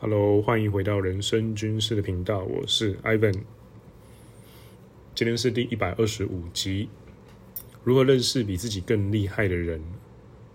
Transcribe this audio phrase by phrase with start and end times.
[0.00, 3.34] Hello，欢迎回到人生军事的频道，我是 Ivan。
[5.12, 6.88] 今天是第一百二十五集，
[7.82, 9.82] 如何认识比自己更厉害的人？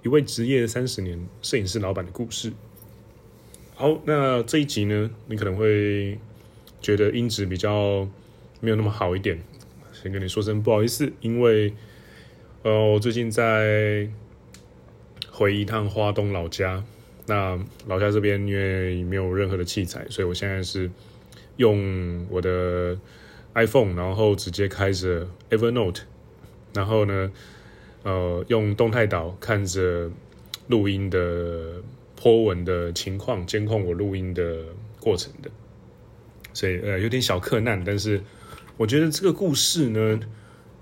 [0.01, 2.53] 一位职业三十年摄影师老板的故事。
[3.75, 6.17] 好，那这一集呢，你可能会
[6.79, 8.07] 觉得音质比较
[8.61, 9.43] 没有那么好一点，
[9.91, 11.73] 先跟你说声不好意思，因为
[12.61, 14.07] 呃，我最近在
[15.29, 16.85] 回一趟花东老家。
[17.25, 20.91] 那老家这边因为没有任何的器材，所以我现在是
[21.55, 22.97] 用我的
[23.53, 26.01] iPhone，然后直接开着 Evernote，
[26.73, 27.31] 然后呢，
[28.03, 30.11] 呃，用动态岛看着
[30.67, 31.81] 录音的
[32.19, 34.57] po 文的情况，监控我录音的
[34.99, 35.49] 过程的，
[36.53, 38.21] 所以呃有点小困难，但是
[38.75, 40.19] 我觉得这个故事呢，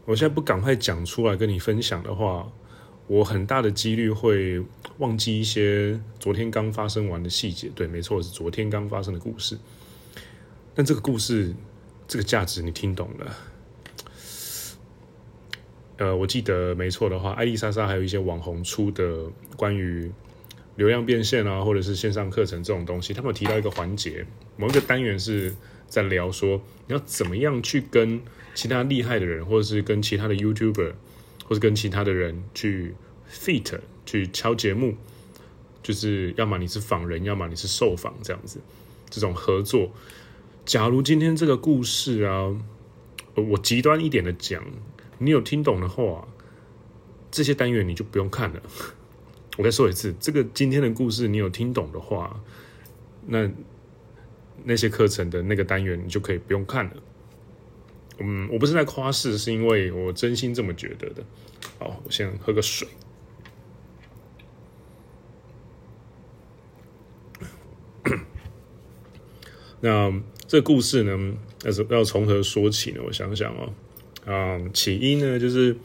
[0.06, 2.52] 我现在不赶快讲出来跟你分享的话。
[3.08, 4.64] 我很大的几率会
[5.00, 7.70] 忘记一些昨天刚发生完的细节。
[7.76, 9.58] 对，没错，是昨天刚发生的故事。
[10.74, 11.54] 但这个故事，
[12.08, 13.36] 这个价值你听懂了？
[15.98, 19.26] 呃，我记得没错的话，艾丽莎莎还有一些网红出的
[19.58, 20.10] 关于
[20.78, 25.54] 流量变现啊，或者是线上课程这种东西，他们有提到一个环节，某一个单元是
[25.88, 28.22] 在聊说你要怎么样去跟
[28.56, 30.94] 其他厉害的人，或者是跟其他的 YouTuber。
[31.52, 32.96] 或是跟其他的人去
[33.30, 34.96] feat 去敲节目，
[35.84, 38.62] 就是要么你是访人，要么你是受访这样子，
[39.10, 39.92] 这种合作。
[40.66, 42.56] 假如今天这个故事啊，
[43.36, 44.64] 我极端一点的讲，
[45.18, 46.26] 你有听懂的话，
[47.30, 48.62] 这些单元你就不用看了。
[49.60, 52.42] 我再说一次，这个今天的故事你有听懂的话，
[53.28, 53.52] 那
[54.64, 56.94] 那些课程的那个单元你就可以不用看了。
[58.20, 61.24] 嗯，我不是在夸饰，是因为我真心这么觉得的。
[61.80, 62.88] 好，我先喝个水。
[69.82, 70.14] 那
[70.48, 73.02] 这故事呢，要是要从何说起呢？
[73.06, 73.74] 我想想哦，
[74.26, 75.76] 啊、嗯，起因呢，就是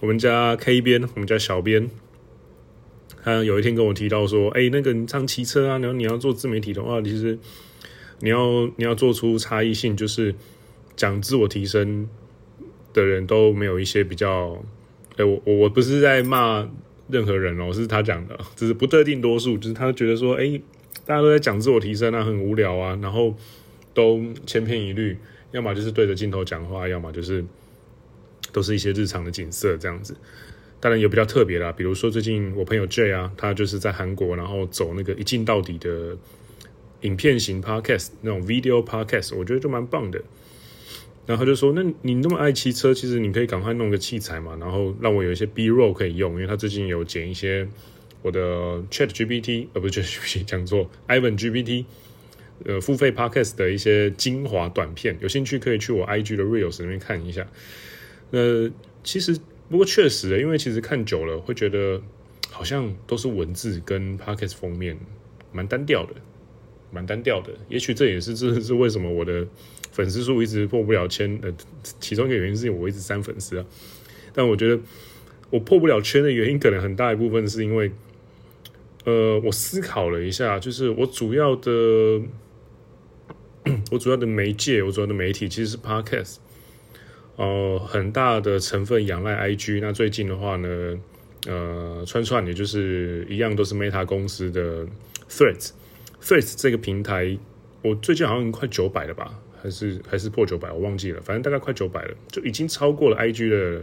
[0.00, 1.90] 我们家 K 编，我们家小编，
[3.22, 7.38] 他有一天跟我提到说，哎，那个你常骑车啊，然后你要做自媒体的话，其实
[8.20, 10.34] 你要你要做出差异性，就是。
[10.96, 12.08] 讲自我提升
[12.92, 14.62] 的人都没有一些比较，
[15.16, 16.68] 哎，我我我不是在骂
[17.08, 20.60] 任何人哦，是他讲的，只是不特定多数，就是他觉得说，哎，
[21.04, 23.36] 大家都在讲自我提升啊，很无聊啊，然后
[23.92, 25.16] 都千篇一律，
[25.52, 27.44] 要么就是对着镜头讲话，要么就是
[28.52, 30.16] 都是一些日常的景色这样子。
[30.80, 36.16] 当然有比较特别啦，比如说最近我朋友 J 啊，他就是在韩国，然后走那个一镜到底的
[37.00, 40.22] 影片型 Podcast 那种 Video Podcast，我觉得就蛮棒的。
[41.26, 46.32] 然后他就说：“那你那么爱骑车，其实你可以赶快弄个器材嘛，然后让我有一些 B roll 可以用。
[46.34, 47.66] 因为他最近有剪一些
[48.20, 48.40] 我的
[48.90, 51.86] Chat GPT，呃，不是 Chat GPT，讲错，Ivan GPT，
[52.66, 55.16] 呃，付费 Podcast 的一些精华短片。
[55.22, 57.46] 有兴趣可以去我 IG 的 Reels 里面看一下。
[58.30, 58.70] 呃，
[59.02, 59.34] 其实
[59.70, 62.02] 不过确实，因为其实看久了会觉得
[62.50, 64.98] 好像都是文字跟 Podcast 封面，
[65.52, 66.14] 蛮单调的，
[66.92, 67.54] 蛮单调的。
[67.70, 69.46] 也许这也是这是为什么我的。”
[69.94, 71.54] 粉丝数一直破不了千，呃，
[72.00, 73.64] 其中一个原因是我一直删粉丝啊。
[74.32, 74.80] 但我觉得
[75.50, 77.92] 我破不了圈的原因，可能很大一部分是因为，
[79.04, 81.70] 呃，我思考了一下，就是我主要的，
[83.92, 86.38] 我主要的媒介，我主要的媒体其实是 Podcast，
[87.36, 89.78] 呃，很大的成分仰赖 IG。
[89.80, 90.98] 那最近的话呢，
[91.46, 94.84] 呃，串串也就是一样，都是 Meta 公司的
[95.30, 97.38] Threads，Threads 这个平台，
[97.82, 99.40] 我最近好像已经快九百了吧。
[99.64, 103.82] 还是还是破九百，我忘记了，反正大概快九百了，就已经超过了 IG 的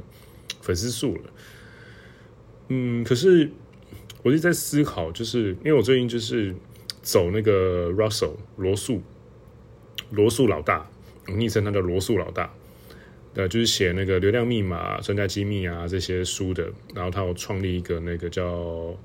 [0.61, 1.21] 粉丝数了。
[2.67, 3.49] 嗯，可是
[4.21, 6.53] 我一直在思考，就是因为我最近就是
[7.01, 9.01] 走那个 Russell 罗素
[10.11, 10.87] 罗素老大，
[11.27, 12.53] 我昵称他叫罗素老大，
[13.33, 18.95] 呃，就是写那个流量密码、专家机密啊这些书的，然后他有创立一个那个叫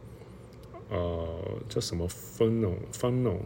[0.91, 3.39] 呃叫什么 Funnel Funnel。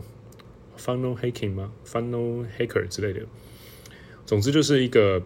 [0.80, 3.27] Funnel hacking 吗？Funnel hacker 之类的，
[4.24, 5.22] 总之就是一个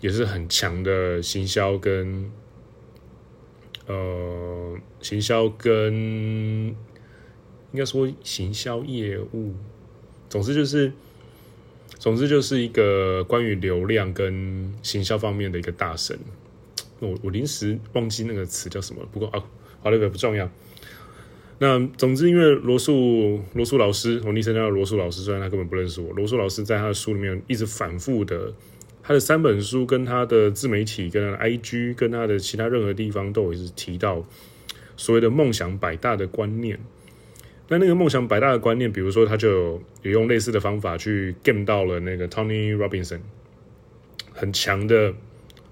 [0.00, 2.30] 也是很强的行销跟
[3.86, 5.92] 呃行销跟
[6.72, 6.76] 应
[7.74, 9.54] 该说行销业务，
[10.28, 10.92] 总之就是
[11.98, 16.18] 总之就是一个关于流量跟行销方面的一个大神。
[17.00, 19.42] 我我临时忘记那个词叫什么，不过啊，
[19.82, 20.48] 好了，不重要。
[21.62, 26.12] 那总之，因为罗素罗素老师，我昵称叫罗素老师，虽然他根本不认识我。
[26.12, 28.52] 罗素老师在他的书里面一直反复的，
[29.00, 34.26] 他的三本书跟他的自媒体、跟他的 IG、跟他的其他任何地方都有一直提到
[34.96, 36.80] 所谓的梦想百大的观念。
[37.68, 43.20] 那那个梦想百大的观念，比如说他就有，用类似的方法去 game 到了那个 Tony Robinson，
[44.32, 45.14] 很强的。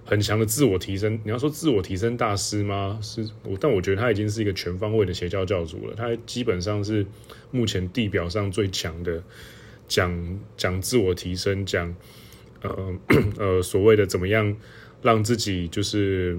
[0.05, 2.99] 很强的自我提升，你要说自我提升大师吗？
[3.00, 5.94] 是，我但我觉得他已经是一个全方位的邪教教主了。
[5.94, 7.06] 他基本上是
[7.52, 9.23] 目前地表上最强的
[9.87, 11.94] 讲讲自我提升，讲
[12.62, 12.99] 呃
[13.38, 14.56] 呃所谓的怎么样
[15.02, 16.38] 让自己就是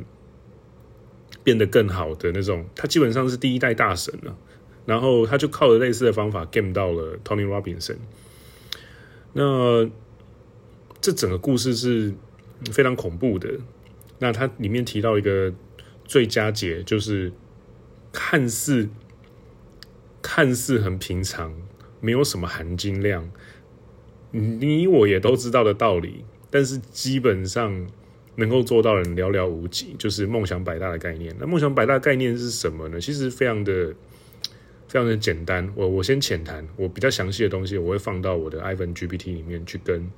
[1.43, 2.65] 变得更好的那种。
[2.75, 4.35] 他基本上是第一代大神了。
[4.85, 7.97] 然后他就靠着类似的方法 game 到了 Tony Robinson。
[9.33, 9.89] 那
[10.99, 12.13] 这整个故事是。
[12.71, 13.49] 非常恐怖的。
[14.19, 15.51] 那它里面提到一个
[16.05, 17.33] 最佳解，就是
[18.11, 18.87] 看似
[20.21, 21.55] 看似很平常，
[21.99, 23.31] 没有什么含金量，
[24.29, 27.87] 你我也都知道的道理，但是基本上
[28.35, 29.95] 能够做到的寥寥无几。
[29.97, 31.35] 就是梦想百大的概念。
[31.39, 33.01] 那梦想百大概念是什么呢？
[33.01, 33.95] 其实非常的
[34.87, 35.67] 非常的简单。
[35.73, 40.11] 我我先浅谈，我比较详细的东西我会放到我的 Ivan GPT 里面去跟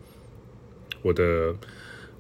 [1.01, 1.55] 我的。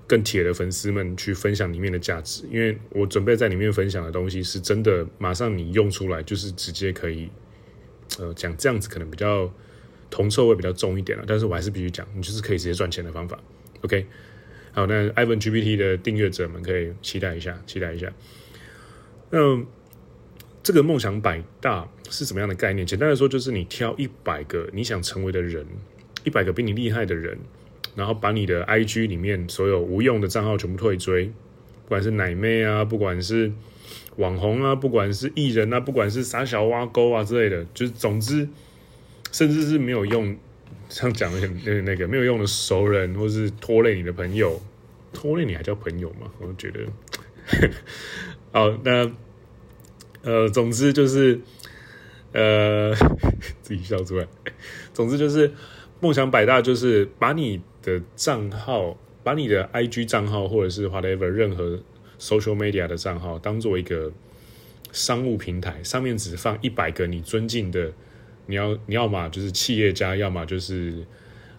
[0.05, 7.29] 更铁的粉丝们去分享里面的价值，因为我准备在里面分享的东西是真的，马上你用出来就是直接可以，
[8.19, 9.51] 呃，讲这样子可能比较
[10.09, 13.39] 铜臭味比较重一点了，但是我还是必须讲，你就是可以直接赚钱的方法。
[13.81, 14.05] OK，
[14.73, 18.11] 好，那 Ivan GPT 的订阅者们可以期待一下，期待一下。
[19.29, 19.63] 那
[20.61, 22.85] 这个梦想百大是什么样的概念？
[22.85, 25.65] 简单来说，就是你挑一百个你想成为的人，
[26.23, 27.39] 一百个比你厉害的人。
[27.95, 33.51] 然后把你的 IG 里面所有无用的账号全部退追，不管是奶妹啊，不管是
[34.15, 38.47] 网红啊，不管是艺人啊，不管是傻小挖沟啊之类的，就是总之，
[39.31, 40.35] 甚至是没有用，
[40.89, 44.59] 像讲的那那个没有用的熟人，或是拖累你的朋友，
[45.13, 46.31] 拖累你还叫朋友吗？
[46.39, 46.79] 我觉得，
[48.51, 49.11] 好，那
[50.23, 51.39] 呃，总之就是
[52.31, 52.95] 呃，
[53.61, 54.25] 自己笑出来，
[54.93, 55.51] 总之就是
[55.99, 57.61] 梦想百大，就是把你。
[57.83, 61.79] 的账号，把你的 IG 账号或者是 whatever 任何
[62.17, 64.11] social media 的账号当做一个
[64.91, 67.91] 商务平台，上面只放一百个你尊敬的，
[68.47, 71.05] 你要你要么就是企业家，要么就是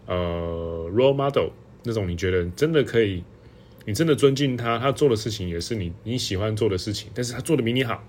[0.06, 1.50] 呃 role model
[1.85, 3.23] 那种，你觉得真的可以，
[3.85, 8.03] 你真的尊敬他，他做的事情也是你你喜欢做的事情，但是他做的比你好，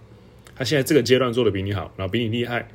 [0.56, 2.67] 他现在这个阶段做的比你好，然后比你厉害，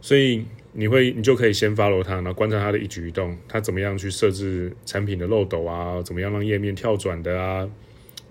[0.00, 0.44] 所以。
[0.78, 7.66] 你会，你就可以先 follow 他，然后观察他的一举一动，他怎么样去设置产品的漏斗啊，怎么样让页面跳转的啊，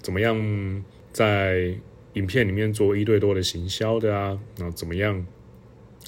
[0.03, 1.73] 怎么样在
[2.13, 5.25] 影片里面做一对多的行销的啊，然后怎么样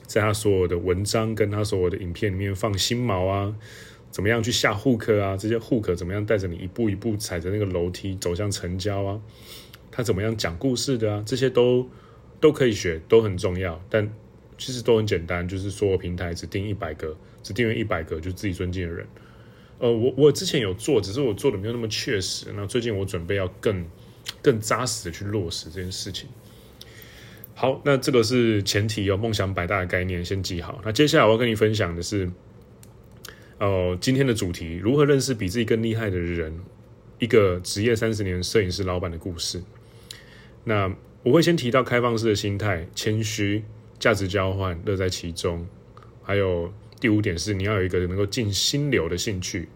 [0.05, 3.55] 在他所有的文章跟他所有的影片里面放新毛啊，
[4.11, 9.19] 怎么样去下 hook 啊，这些 hook 怎么样带着你一步一步踩着那个楼梯走向成交啊，
[9.89, 11.89] 他怎么样讲故事的啊，这些都
[12.39, 14.07] 都可以学，都很重要，但。
[14.57, 19.07] 其实都很简单，就是所有平台只定一百个，只订阅一百个，就自己尊敬的人。
[19.79, 22.47] 呃，我我之前有做，只是我做的没有那么确实。
[22.55, 23.85] 那最近我准备要更
[24.41, 26.27] 更扎实的去落实这件事情。
[27.53, 30.81] 好，那这个是前提哦，梦想百大的概念先记好。
[30.83, 32.29] 那接下来我要跟你分享的是，
[33.59, 36.59] 呃，今天的主题：如何认识比自己更厉害的人，
[37.19, 39.61] 一个职业三十年摄影师老板的故事。
[40.63, 40.91] 那
[41.23, 43.63] 我会先提到开放式的心态，谦虚。
[44.07, 45.67] 价值交换，乐在其中。
[46.23, 49.67] 还有第五点是，你要有一个能够进心流的兴趣。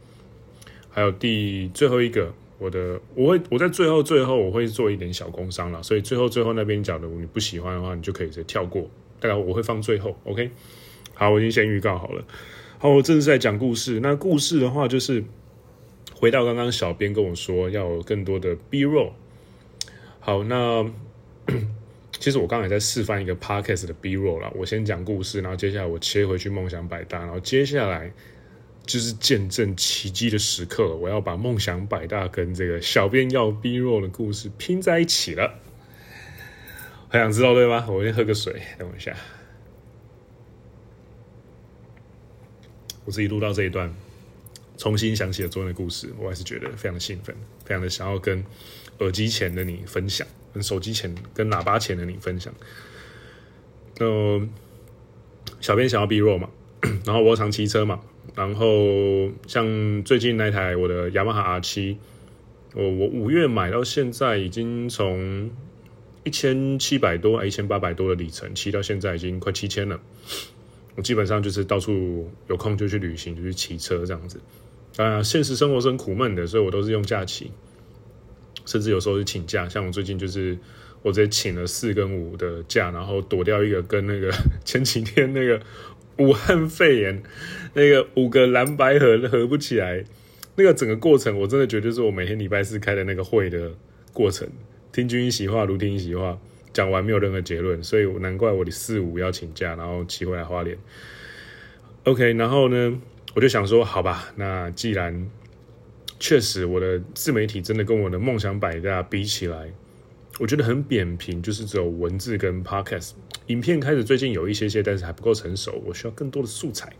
[0.89, 8.89] 还有第最后一个，我的我会我在最后最后我会做一点小工商了，所以最后最后那边讲的你不喜欢的话，你就可以直接跳过。
[9.19, 10.49] 大概我会放最后，OK？
[11.13, 12.23] 好，我已经先预告好了。
[12.77, 13.99] 好，我正式在讲故事。
[13.99, 15.21] 那故事的话，就是
[16.15, 19.11] 回到刚刚小编跟我说要有更多的 B roll。
[20.21, 20.89] 好，那。
[22.21, 24.53] 其实我刚才在示范一个 podcast 的 B roll 了。
[24.55, 28.13] 我先讲故事，然后接下来我切回去梦想百大，然后接下来
[28.85, 30.95] 就是见证奇迹的时刻。
[30.97, 35.59] 我要把梦想百大跟这个小编要 B roll 的故事拼在一起了。
[37.09, 37.87] 很想知道对吗？
[37.89, 39.17] 我先喝个水，等我一下。
[43.03, 43.91] 我自己录到这一段，
[44.77, 47.35] 重新想起了昨天的故事，我还是觉得非常的兴奋，
[47.65, 48.45] 非常的想要跟
[48.99, 50.27] 耳机前的你分享。
[50.53, 52.53] 跟手机前、跟喇叭前的你分享。
[53.99, 54.41] 呃，
[55.59, 56.49] 小编想要 B roll 嘛，
[57.05, 58.01] 然后我常骑车嘛，
[58.35, 61.97] 然后像最近那台我的雅马哈 R 七，
[62.73, 65.51] 我我五月买到现在已经从
[66.23, 69.99] 一千七百多、一千八百多的里程骑到现在已经快七千了。
[70.95, 74.41] 我基本上就是到处有空就去旅行，就去骑车这样子。
[74.97, 77.51] 啊，现实生活是很苦闷的，所以我都是用假期。
[78.65, 80.57] 甚至有时候是请假，像我最近就是
[81.01, 84.31] 我直接请了四跟五的假，然后躲掉一个跟那个
[84.65, 85.61] 前几天那个
[86.17, 87.23] 武汉肺炎
[87.73, 90.03] 那个五个蓝白合合不起来，
[90.55, 93.71] 那个整个过程我真的觉得就是我每天礼拜四开的那个会的
[94.13, 94.47] 过程，
[94.91, 96.37] 听君一席话，如听一席话，
[96.73, 100.77] 讲完没有任何结论，所以难怪我的四五要请假，然后骑回来花莲。
[102.03, 102.99] OK，然后呢，
[103.35, 105.29] 我就想说，好吧，那既然
[106.21, 109.73] 确实我的自媒体真的跟我的梦想百大比起来。
[110.39, 113.11] 我觉得很扁平，就是只有文字跟 podcast，
[113.47, 116.93] 影片开始最近有一些些，但是还不够成熟，我需要更多的素材。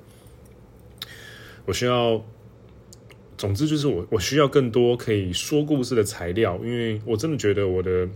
[1.65, 2.23] 我需要，
[3.37, 8.09] 总之就是我我需要更多可以说故事的材料，因为我真的觉得我的，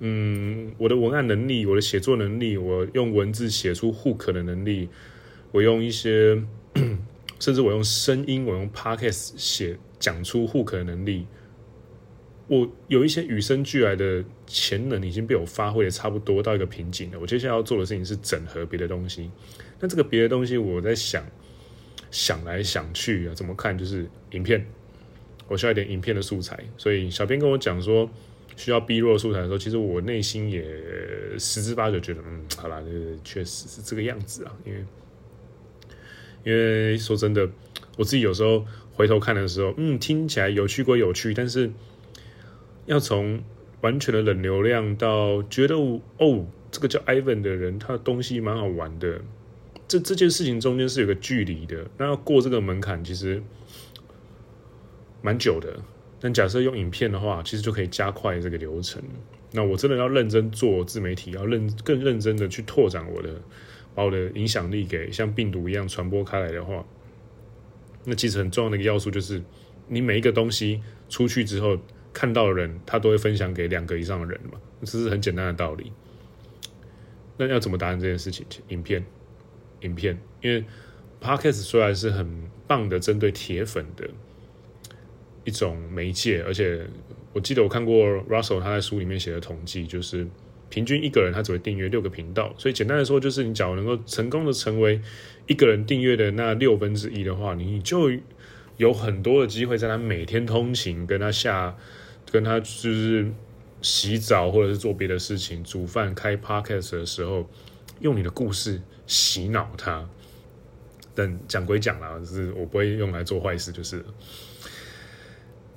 [0.00, 4.88] 嗯，我的文案能力，我的写作能力，我用文字写出 hook 的能力，
[5.52, 6.42] 我用一些，
[7.38, 11.26] 甚至我用声音，我用 podcast 写讲出 hook 的能力。
[12.48, 17.18] 我有一些与生俱来的潜能已经被我发挥的差不多到一个瓶颈了。
[17.18, 19.30] 我接下来要做的事情是整合别的东西。
[19.80, 21.26] 那这个别的东西，我在想，
[22.10, 24.64] 想来想去啊，怎么看就是影片。
[25.48, 28.08] 我需要一点影片的素材，所以小编跟我讲说
[28.56, 30.64] 需要 B-roll 素材的时候，其实我内心也
[31.38, 34.52] 十之八九觉得，嗯，好啦，这个确实是这个样子啊。
[34.64, 34.84] 因为，
[36.46, 37.50] 因为说真的，
[37.98, 41.70] 我自己有时候回头看的时候，嗯，听起来有趣归有趣，但是。
[42.86, 43.42] 要从
[43.80, 49.20] 完全的冷流量到觉得哦，这个叫 Ivan 的人，他的东西蛮好玩的，
[49.88, 51.84] 这这件事情中间是有个距离的。
[51.98, 53.42] 那要过这个门槛，其实
[55.20, 55.80] 蛮久的。
[56.20, 59.02] 但假设用影片的话，其实就可以加快这个流程。
[59.50, 63.30] 那我真的要认真做自媒体，要认更认真的去拓展我的，
[63.96, 66.86] 把我的影响力给像病毒一样传播开来的话，
[68.04, 69.42] 那其实很重要的一个要素就是，
[69.88, 71.76] 你每一个东西出去之后。
[72.18, 75.92] 看到的人，他都会分享给两个以上的人嘛，这是很简单的道理。
[77.36, 78.46] 那要怎么达成这件事情？
[78.68, 79.04] 影片，
[79.82, 80.64] 影片，因为
[81.20, 84.08] Podcast 虽然是很棒的针对铁粉的
[85.44, 86.86] 一种媒介，而且
[87.34, 90.26] 我记得我看过 Russell 他在书里面写的统计，就是
[90.70, 95.00] 平均一个人他只会订阅六个频道，所以简单的说，就是你假如能够成功的成为
[95.46, 98.10] 一个人订阅的那六分之一的话，你就
[98.76, 101.76] 有很多的机会在他每天通勤跟他下。
[102.32, 103.30] 跟他就是
[103.80, 107.48] 洗澡或者是做别的事情、煮饭、开 podcast 的时候，
[108.00, 110.06] 用你的故事洗脑他。
[111.14, 114.04] 但讲归讲啦，就是我不会用来做坏事，就是。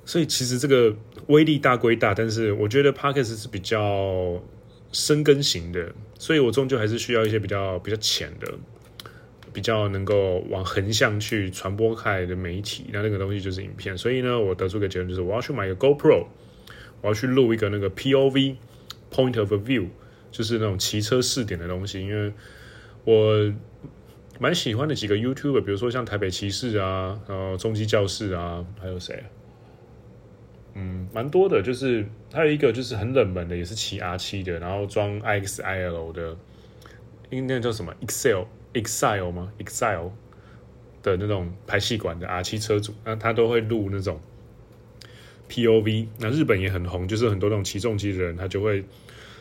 [0.04, 0.92] 所以其实这个
[1.28, 4.42] 威力大归大，但是我觉得 podcast 是比较
[4.92, 8.52] 深耕型的，所以我终究还是需要一些比较比较浅的、
[9.52, 12.86] 比较能够往横向去传播开来的媒体。
[12.92, 13.96] 那那个东西就是影片。
[13.96, 16.26] 所以呢，我得出个结论，就是我要去买一个 GoPro。
[17.02, 18.56] 我要去录一个那个 POV
[19.10, 19.86] point of view，
[20.30, 22.30] 就是那种骑车试点的东西，因为
[23.04, 23.50] 我
[24.38, 29.24] 蛮喜欢的几个 YouTuber，比如说像台北骑士啊，然后中基教室啊，还有谁？
[30.74, 36.36] 嗯，蛮多的，就是还有一个就是很冷门的，也是骑 R7 的，然后装 XIL 的，
[37.30, 40.10] 应该叫什么 Excel Excel 吗？Excel
[41.02, 44.20] 的那种排气管的 R7 车主，那他都会录那种。
[45.48, 48.84] POV，那日本也很红，就是很多那种骑重机的人，他就会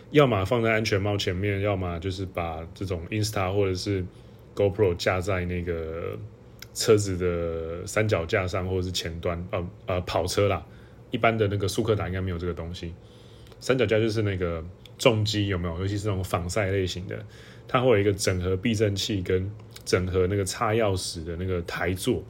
[0.09, 4.03] 要么放在安全帽前面，要么就是把这种 Insta 或者是
[4.55, 6.17] GoPro 架在那个
[6.73, 10.65] 车子的三脚架上，或者是前端，呃呃跑车啦，
[11.11, 12.93] 一般的那个速克达应该没有这个东西。
[13.59, 14.63] 三脚架就是那个
[14.97, 15.79] 重机有没有？
[15.79, 17.25] 尤其是那种防晒类型的，
[17.67, 19.51] 它会有一个整合避震器跟
[19.85, 22.23] 整合那个插钥匙的那个台座。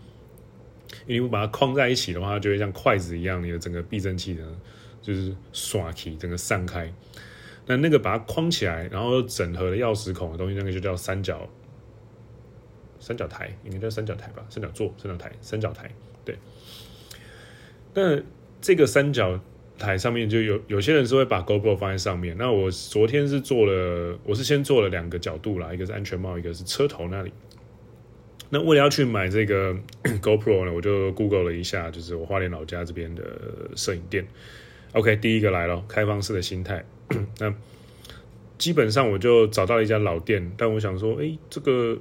[1.06, 4.60] 因为把它框在一起的话，它就会像筷子一样，你的整个避震器呢，
[5.04, 6.92] 就是刷起，整个散开。
[7.68, 11.48] 那那个把它框起来，然后整合的钥匙孔的东西，那个就叫三角
[13.00, 14.44] 三角台，应该叫三角台吧？
[14.50, 15.92] 三角座、三角台、三角台。
[16.26, 16.36] 对。
[17.94, 18.20] 那
[18.62, 19.40] 这个三角
[19.78, 22.36] 台上面就有有些人是会把 GoPro 放在上面。
[22.38, 27.32] 那我昨天是做了，我是先做了两个角度啦，一个是安全帽，一个是车头那里。
[28.50, 29.74] 那为了要去买这个
[30.22, 33.24] GoPro 呢，我就 Google 了一下，就是我花莲老家这边的
[33.76, 34.28] 摄影店。
[34.94, 36.84] OK，第一个来了，开放式的心态。
[37.40, 37.54] 那
[38.58, 41.98] 基本上我就找到了一家老店，但我想说，哎，这个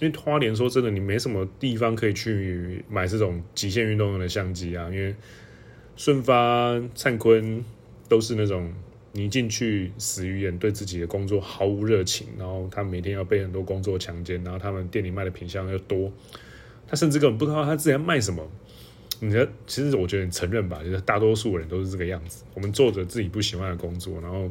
[0.00, 5.14] 因为花莲说真的，你没什么地方可以去买这种极限运动用的相机啊，因为
[5.96, 7.64] 顺发、灿坤
[8.08, 8.72] 都是那种。
[9.16, 16.12] 你进去死鱼眼，对自己的工作毫无热情，然后他每天要被很多工作强奸，然后他们店里卖的品项又多，
[16.88, 18.44] 他甚至根本不知道他自己卖什么。
[19.20, 22.42] 你的其实我觉得你承认吧，就是大多数人都是这个样子。
[22.54, 24.50] 我们做着自己不喜欢的工作，然后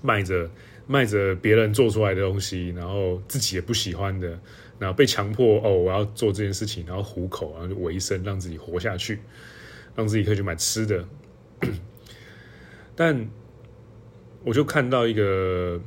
[0.00, 0.50] 卖着
[0.86, 4.40] 卖着别人做出来的东西，然后自己也不喜欢的，
[4.78, 9.18] 然后被强迫哦，我要做这件事情，然后糊口，然后就维生，让自己活下去，
[9.96, 11.04] 让自己可以去买吃的。
[12.94, 13.28] 但
[14.44, 15.80] 我就看到一个，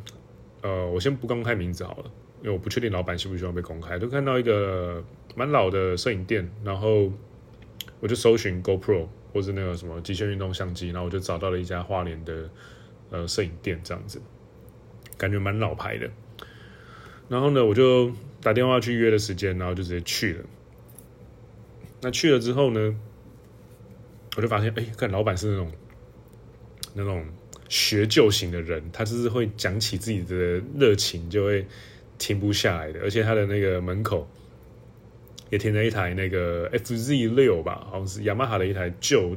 [0.62, 2.12] 呃，我先不公开名字好了，
[2.42, 3.98] 因为我不确定老板需不需要被公开。
[3.98, 5.02] 就看到一个
[5.36, 7.10] 蛮老的摄影店，然后。
[8.02, 12.50] 我就搜寻 GoPro 或是那个什么极限运动相机，然后我就找到了一家花莲的
[13.10, 14.22] 呃摄影店，这样子
[15.18, 16.10] 感觉蛮老牌的。
[17.28, 18.10] 然后呢，我就
[18.42, 20.46] 打电话去约的时间，然后就直接去了。
[22.00, 22.96] 那去了之后呢，
[24.36, 25.72] 我就发现，哎，看老板是那种
[26.94, 27.26] 那种
[27.68, 31.66] 学究型的人，他就是会讲起自己的热情就会
[32.18, 34.30] 停不下来的，而且他的那个门口。
[35.52, 39.36] 也停了一台那个 FZ 六吧，好像是雅马哈的一台旧、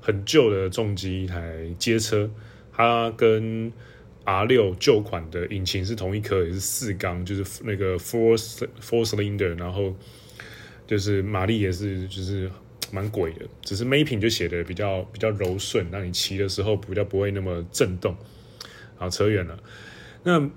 [0.00, 2.28] 很旧的重机，一台街车。
[2.72, 3.72] 它跟
[4.24, 8.36] R 六旧款的引擎是同一颗，也是四缸，就是那个 four
[8.80, 9.94] four cylinder，然后
[10.84, 12.50] 就是马力也是就是
[12.92, 18.16] 蛮鬼的，只是 mapping 就写的比较比较柔顺，让你骑的时候比较不会那么震动。
[18.96, 19.58] 好，扯远了。
[20.22, 20.50] 那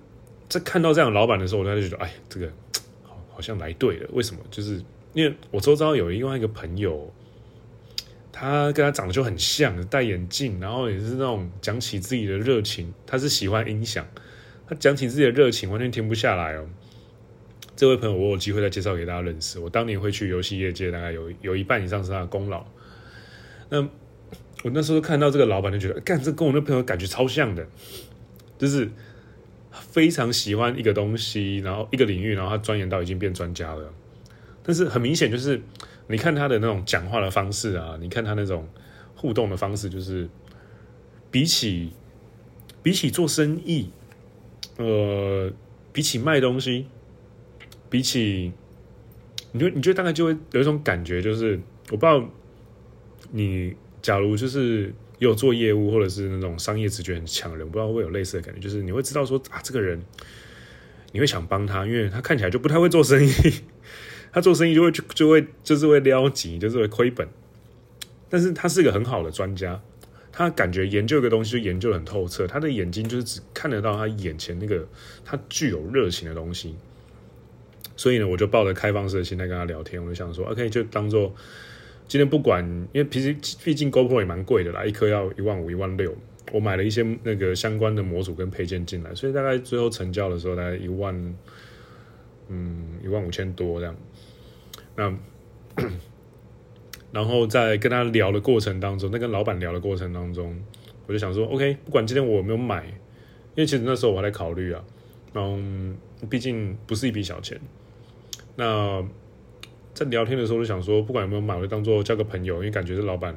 [0.47, 2.51] 在看到这样老板的时候，我就觉得，哎，这个
[3.03, 3.17] 好。
[3.39, 4.41] 好像来对了，为什么？
[4.51, 4.83] 就是
[5.13, 7.09] 因为我周遭有另外一个朋友，
[8.33, 14.05] 他跟他长得就很像，戴眼镜，然后也是那种讲起自己的热情，他是喜欢音响，
[14.67, 16.67] 他讲起自己的热情完全停不下来哦。
[17.79, 19.57] 这位朋友，我有机会再介绍给大家认识。
[19.57, 22.65] 我当年会去游戏业界，大概有有一半以上是他的功劳。
[23.69, 23.81] 那
[24.63, 27.65] 我那时候看到这个老板，就觉得，干，这跟我那朋友感觉超像的，
[28.57, 28.89] 就是。
[29.71, 33.93] 非常喜欢一个东西，然后一个领域，然后他钻研到已经变专家了。
[34.63, 35.61] 但是很明显，就是
[36.07, 38.67] 你看他的那种讲话的方式啊，你看他那种
[39.15, 40.27] 互动的方式，就是
[41.31, 41.91] 比起
[42.83, 43.89] 比起做生意，
[44.77, 45.51] 呃，
[45.93, 46.87] 比起卖东西，
[47.89, 48.51] 比起
[49.51, 52.23] 你就你就大概就会有一种感觉，就是我不知道
[53.31, 54.93] 你假如就是。
[55.19, 60.01] 有做业务或者是那种商业直觉很强的人，不知道会有类似的感觉，就是你会知道说啊，这个人
[61.11, 63.31] 你会想帮他，因为他看起来就不太会做生意，
[64.31, 67.27] 他做生意就会就就会就是会撩急，就是会亏本。
[68.29, 69.81] 但是他是个很好的专家，
[70.31, 74.87] 他感觉研究一个东西就研究得很透彻，他的眼睛就是只看得到他眼前那个
[75.25, 76.77] 他具有热情的东西。
[77.99, 81.35] 所以呢，我就抱着开放式的心态跟他聊天，我就想说，OK，就当做。
[82.07, 86.15] 今天不管，因为毕竟毕竟 GoPro 也蛮贵的啦，一颗要一万五、一万六。
[86.53, 91.35] 我买了一些那个相关的模组跟配件进来，所以大概最后成交的时候大概一万，
[92.47, 93.93] 嗯，一万五千多这样。
[94.95, 95.13] 那
[97.11, 100.57] 然后在跟他聊的过程当中，在跟老板聊的过程当中，
[101.05, 104.81] 我就想说，OK，不管今天我有没有买，因为其实那时候我还在考虑啊，
[105.33, 105.97] 嗯，
[106.29, 107.59] 毕竟不是一笔小钱，
[108.59, 109.03] 那。
[109.91, 113.35] 在聊天的时候就想说，不管有没有买，我就当做交个朋友，因为感觉这老板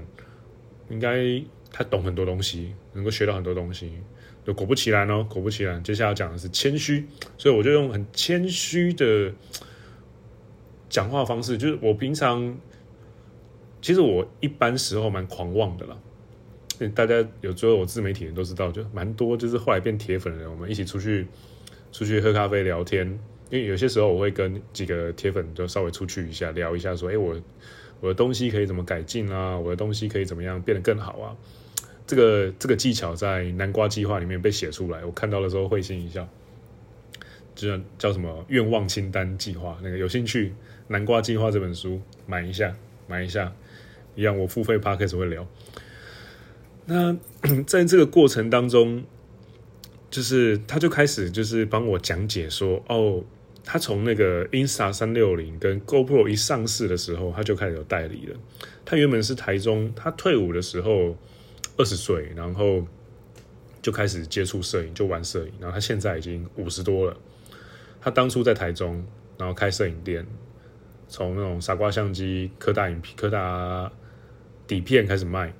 [0.90, 3.90] 应该他懂很多东西，能够学到很多东西。
[4.46, 7.04] 就果不其然哦，果不其然，接下来讲的是谦虚，
[7.36, 9.32] 所以我就用很谦虚的
[10.88, 11.58] 讲话方式。
[11.58, 12.56] 就是我平常
[13.80, 15.98] 其实我一般时候蛮狂妄的啦，
[16.94, 21.26] 大家有追我自媒体人都知道，就蛮多，就是后来变铁粉的人，我们一起出去
[21.90, 23.18] 出去喝咖啡聊天。
[23.52, 27.38] 因为有些时候我会跟几个铁粉就稍微出去一下聊一下，说：“哎，我
[28.00, 29.58] 我的东西可以怎么改进啊？
[29.58, 31.36] 我的东西可以怎么样变得更好啊？”
[32.06, 36.26] 这个这个技巧在南瓜计划里面被写出来，我看到的时候会心一笑。
[37.54, 40.54] 就叫叫什么愿望清单计划，那个有兴趣
[40.88, 42.74] 南瓜计划这本书买一下，
[43.06, 43.52] 买一下，
[44.14, 45.46] 一样我付费 Podcast 会聊。
[46.86, 47.14] 那
[47.66, 49.04] 在这个过程当中，
[50.10, 53.22] 就是他就开始就是帮我讲解说：“哦。”
[53.64, 58.36] 他从那个 Insta 三六零跟 GoPro 一上市的时候，他就开始有代理了。
[58.84, 61.16] 他原本是台中，他退伍的时候
[61.76, 62.84] 二十岁，然后
[63.80, 65.52] 就开始接触摄影，就玩摄影。
[65.60, 67.16] 然后他现在已经五十多了。
[68.00, 69.04] 他当初在台中，
[69.38, 70.26] 然后开摄影店，
[71.06, 73.90] 从那种傻瓜相机、柯达影、柯达
[74.66, 75.54] 底片开始卖，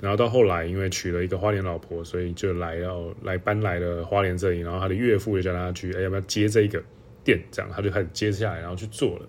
[0.00, 4.60] 然后到后来因为娶了一个花莲老婆，所以就来要来搬来了花莲这里。
[4.60, 6.82] 然后他的岳父就叫他去，哎，要不要接这个？
[7.24, 9.28] 店这样，他就开始接下来，然后去做了。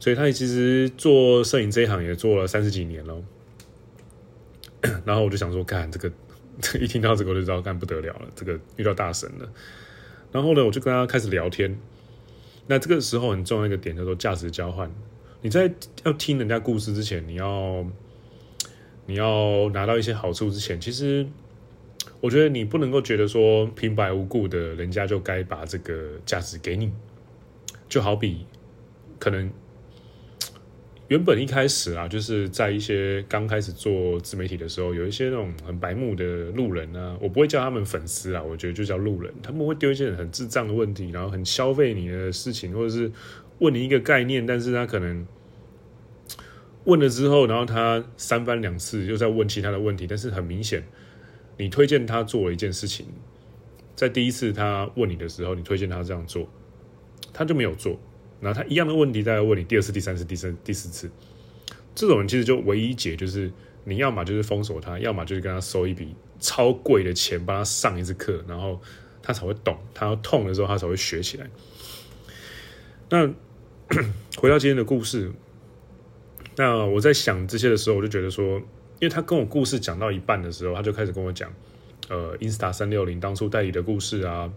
[0.00, 3.22] 所以他其实做摄影这一行也做了三十几年了。
[5.04, 6.12] 然后我就想说，干这个，
[6.80, 9.52] 一听到这个我就知道干不得了了，这个遇到大神了。
[10.30, 11.76] 然后呢，我就跟他开始聊天。
[12.68, 14.88] 那这个时候很重要一个点叫做价值交换。
[15.40, 15.72] 你在
[16.04, 17.84] 要听人家故事之前，你要
[19.06, 21.26] 你要拿到一些好处之前，其实
[22.20, 26.92] 我觉得你不能够觉得说平白无故的，人家就该把这个价值给你，
[27.88, 28.46] 就好比
[29.18, 29.50] 可能。
[31.08, 39.32] 原本一开始啊，就是在一些刚开始做自媒体的时候，有一些那种很白目的路人啊，我不会叫他们粉丝啊，我觉得就叫路人。
[39.42, 43.10] 他们会丢一些很智障的问题，然后很消费你的事情，或者是
[43.60, 45.26] 问你一个概念，但是他可能
[46.84, 50.86] 问了之后，然后他三番两次又在问其他的问题，但是很明显，
[51.58, 53.04] 你推荐他做了一件事情，
[53.94, 56.48] 在第一次他问你的时候，你推荐他这样做，
[57.34, 57.98] 他就没有做。
[58.40, 61.10] 然后他一样的问题再问你第二次、第三次、第三、第四次，
[61.92, 63.50] 这种人其实就唯一解就是
[63.82, 68.80] 你要么就是封锁他，要么就是跟他收一笔超贵的钱帮他上一次课，然后
[69.20, 71.50] 他才会懂，他痛的时候他才会学起来。
[73.10, 73.26] 那
[74.36, 75.32] 回到今天的故事，
[76.54, 78.62] 那我在想这些的时候，我就觉得说，
[79.00, 81.52] 因为他跟我故事讲到一半的时候，他就开始跟我讲，
[82.08, 84.52] 呃，Insta 三六零当初代理的故事啊。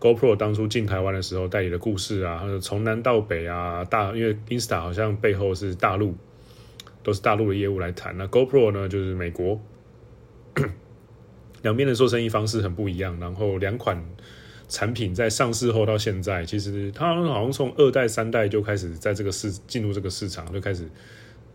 [0.00, 6.14] GoPro 当初进台湾的时候代理的故事啊，从南到北啊，大因为 Insta 好像背后是大陆，
[7.02, 8.16] 都是大陆的业务来谈。
[8.16, 9.60] 那 GoPro 呢，就是美国，
[11.60, 13.20] 两边的做生意方式很不一样。
[13.20, 14.02] 然后两款
[14.70, 20.88] 产品在上市后到现在，其实它好像从二代、三代就开始在这个市进入这个市场，就开始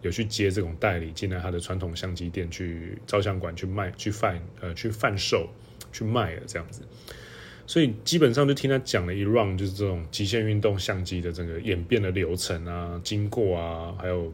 [0.01, 5.49] 有去接这种代理进来他的传统相机店去照相馆去卖、去贩呃去贩售、
[5.91, 6.81] 去卖了这样子。
[7.67, 14.31] 所以基本上就听他讲了一 round，就是这种极限运动相机的整个演变的流程啊、经过啊，还有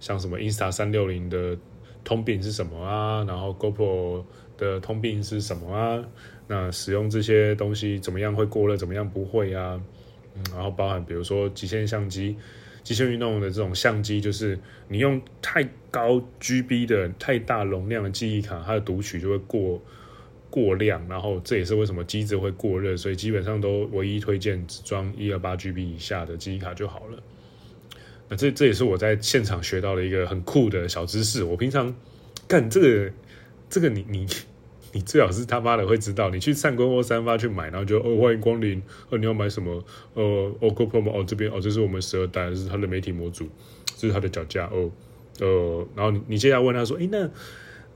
[0.00, 1.58] 像什么 Insta 三六零的
[2.04, 4.24] 通病是什么啊，然后 GoPro
[4.56, 6.02] 的通病是什么啊？
[6.46, 9.78] 那使用这些东西怎么样会过热，怎么样不会啊？
[10.34, 12.34] 嗯，然后包含比如说极限相机、
[12.82, 19.82] 极限运动的这种相机，就是你用太高 GB 的太大容量的记忆卡，它的读取就会过。
[20.50, 27.22] 过量，然后这也是为什么机子会过热，所以基本上都唯一推荐只装一二八 GB 以下的记忆卡就好了。
[28.30, 31.44] 那这这也是我在现场学到的一个很酷的小知识。
[31.44, 31.94] 我平常
[32.48, 33.12] 干这个
[33.68, 34.26] 这个你，你
[34.92, 36.30] 你最好是他妈的会知道。
[36.30, 39.84] 你去灿坤或三发去买，然后就哦欢迎光临，哦你要买什么？
[40.14, 43.48] 哦 GoPro 哦这边哦这是我们十二代，这是它的媒体模组，
[43.96, 44.90] 这是它的脚架哦
[45.40, 47.30] 呃，然后你你接下来问他说，诶那。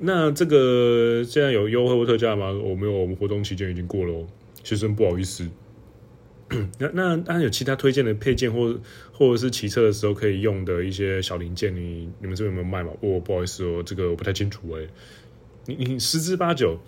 [0.05, 2.51] 那这个现在有优惠或特价吗？
[2.51, 4.27] 我没有，我们活动期间已经过了哦，
[4.65, 5.49] 先生不好意思。
[6.81, 8.77] 那那当然有其他推荐的配件或
[9.13, 12.91] 或者是骑车的时候可以用的一些小零件，你你们这边有没有卖吗？
[13.01, 14.83] 哦，不好意思哦，这个我不太清楚哎。
[15.66, 16.79] 你你十之八九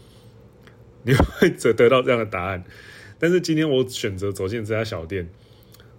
[1.03, 2.65] 你会得得到这样的答案，
[3.19, 5.29] 但是今天我选择走进这家小店，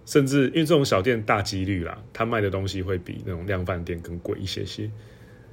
[0.04, 4.90] 甚至因为这种小店大几率啦，他卖的东西会比那种量贩店更贵一些些。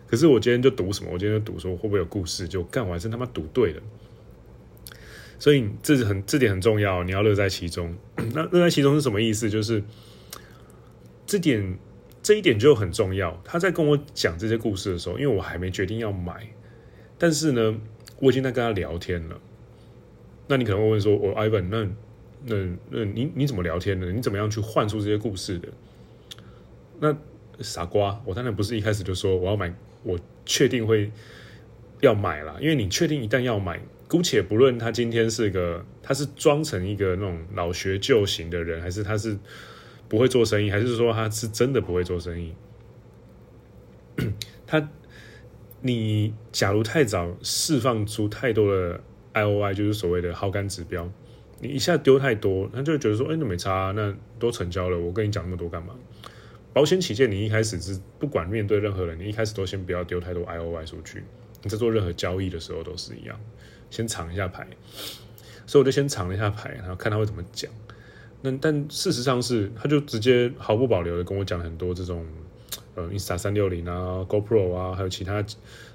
[0.08, 1.10] 可是我今天就赌什么？
[1.12, 2.48] 我今天就赌说会不会有故事？
[2.48, 3.82] 就干完是他妈赌对了，
[5.40, 7.96] 所以这是很这点很重要，你要乐在其中。
[8.34, 9.50] 那乐在其中是什么意思？
[9.50, 9.84] 就是
[11.26, 11.80] 这点
[12.22, 13.42] 这一点就很重要。
[13.44, 16.48] 他在跟我讲这些故事的时候，因为我还没决定要买，
[17.24, 17.80] 但是呢，
[18.20, 19.40] 我已经在跟他聊天了。
[20.46, 21.88] 那你可能会问说：“我 Ivan，那
[22.44, 24.12] 那那你你怎么聊天呢？
[24.12, 25.70] 你怎么样去换出这些故事的？”
[27.00, 27.16] 那
[27.62, 29.74] 傻瓜，我当然不是一开始就说我要买。
[30.04, 31.10] 我确定会
[32.02, 39.38] 要买了，因为你确定一旦要买，姑且不论他今天是个，他是装成一个那种老学旧型的人，还是他是
[40.10, 42.54] 不会做生意，还是说他是真的不会做生意？
[44.68, 44.90] 他，
[45.86, 49.00] 你假如太早释放出太多的
[49.34, 51.12] IOI，就是所谓的好感指标，
[51.60, 55.94] 你一下丢太多，他就觉得说，哎，那没差，那都成交了，我跟你讲那么多干嘛？
[56.72, 61.22] 保险起见，你一开始是不管面对任何人，你一开始都先不要丢太多 I O I 出去。
[61.62, 63.38] 你在做任何交易的时候都是一样，
[63.90, 64.66] 先藏一下牌。
[65.68, 67.70] 所以我就先藏了一下牌，然后看他会怎么讲。
[68.42, 72.26] 那但事实上是，他就直接毫不保留的跟我讲很多这种，
[72.96, 75.44] 呃，Insta 三六零啊，GoPro 啊，还有其他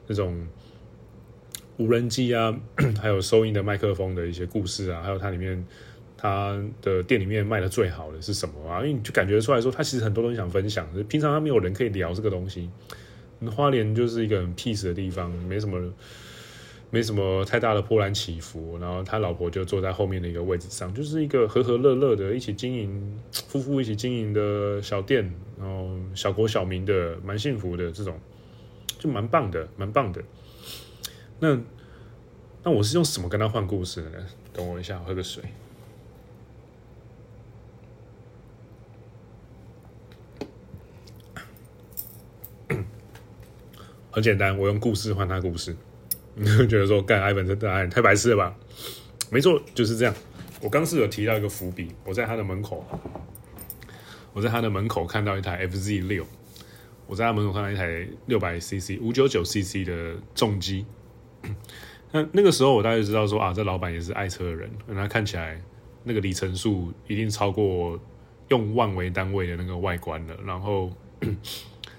[0.06, 0.46] 那种
[1.76, 2.54] 无人机啊，
[3.00, 5.64] 还有收音的麦克风的一些故事啊，还有它里面。
[6.20, 8.80] 它的店里面卖的最好的是什么啊？
[8.80, 12.68] 因为你就感觉出来说，他其实很多东西想分享，平常他没有人可以聊这个东西。
[13.54, 15.78] 花莲就是一个很 peace 的地方，没什么，
[16.90, 28.18] 没什么太大的波澜起伏然后他老婆就坐在后面的一个位置上就是一个和和乐乐的一起经营夫妇一起经营的小店然后小国小民的蛮幸福的这种
[28.98, 30.22] 就蛮棒的蛮棒的。
[31.40, 31.56] 那
[32.64, 34.26] 那我是用什么跟他换故事的呢？
[34.52, 35.44] 等我一下喝个水。
[44.10, 45.76] 很简单我用故事换他故事。
[46.40, 48.56] 你会觉得说，干 Ivan 这答案太白痴了吧？
[49.30, 50.14] 没错，就是这样。
[50.60, 52.84] 我刚是有提到一个伏笔，我在他的门口，
[54.32, 56.24] 我在他的门口看到一台 FZ 六，
[57.06, 60.86] 我在他门口看到一台六百 CC 五九九 CC 的重机。
[62.10, 65.60] 那那个时候我大概就知道说啊，这老板也是爱车的人，那看起来
[66.04, 68.00] 那个里程数一定超过
[68.48, 70.90] 用万为单位的那个外观了，然后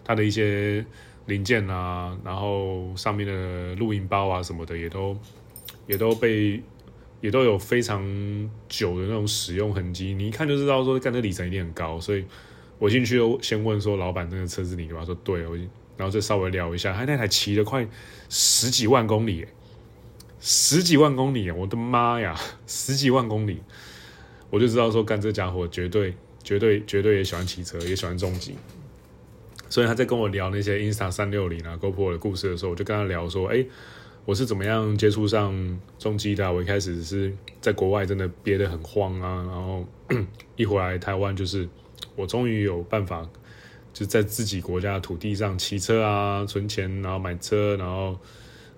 [0.03, 0.85] 他的一些
[1.29, 5.17] 零件啊，然后上面的录音包啊什么的也都
[5.87, 6.61] 也都被
[7.21, 8.03] 也都有非常
[8.67, 12.25] 久的那种使用痕迹，你一看就知道说干这里程一定很高，所以
[12.77, 15.05] 我进去又先问说老板那个车子你的吗？
[15.05, 15.55] 说对，我
[15.95, 17.87] 然后再稍微聊一下，他那台骑了快
[18.27, 19.45] 十几万公里。
[20.41, 22.33] 十几万公里，我的妈呀！
[22.65, 23.61] 十几万公里，
[24.49, 28.55] 我就知道说，干这家伙绝对、绝对、绝对也喜欢骑车，也喜欢重机。
[29.69, 33.65] 所以他在跟我聊那些 Insta 三六零啊、GoPro 的故事的时候，我就跟他聊说：“哎，
[34.25, 36.51] 我是怎么样接触上重机的？
[36.51, 39.85] 我一开始是在国外真的憋得很慌啊，然后
[40.57, 41.69] 一回来台湾，就是
[42.15, 43.29] 我终于有办法，
[43.93, 48.17] 就在自己国家的土地上骑车啊，存钱，然后买车，然后。”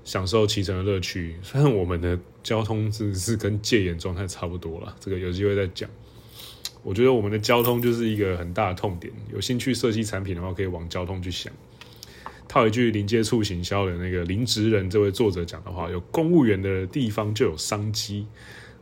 [0.03, 5.87] 享受骑乘的乐趣，虽然我们的交通是是跟戒严状态差不多了，这个有机会再讲。
[6.83, 9.13] 我觉得我们的交通就是一个很大的痛点。
[9.33, 11.51] 有兴趣设计产品的话，可以往交通去想。
[12.47, 18.27] 套一句零接触行销的那个林职人这位作者讲的话：有公务员的地方就有商机。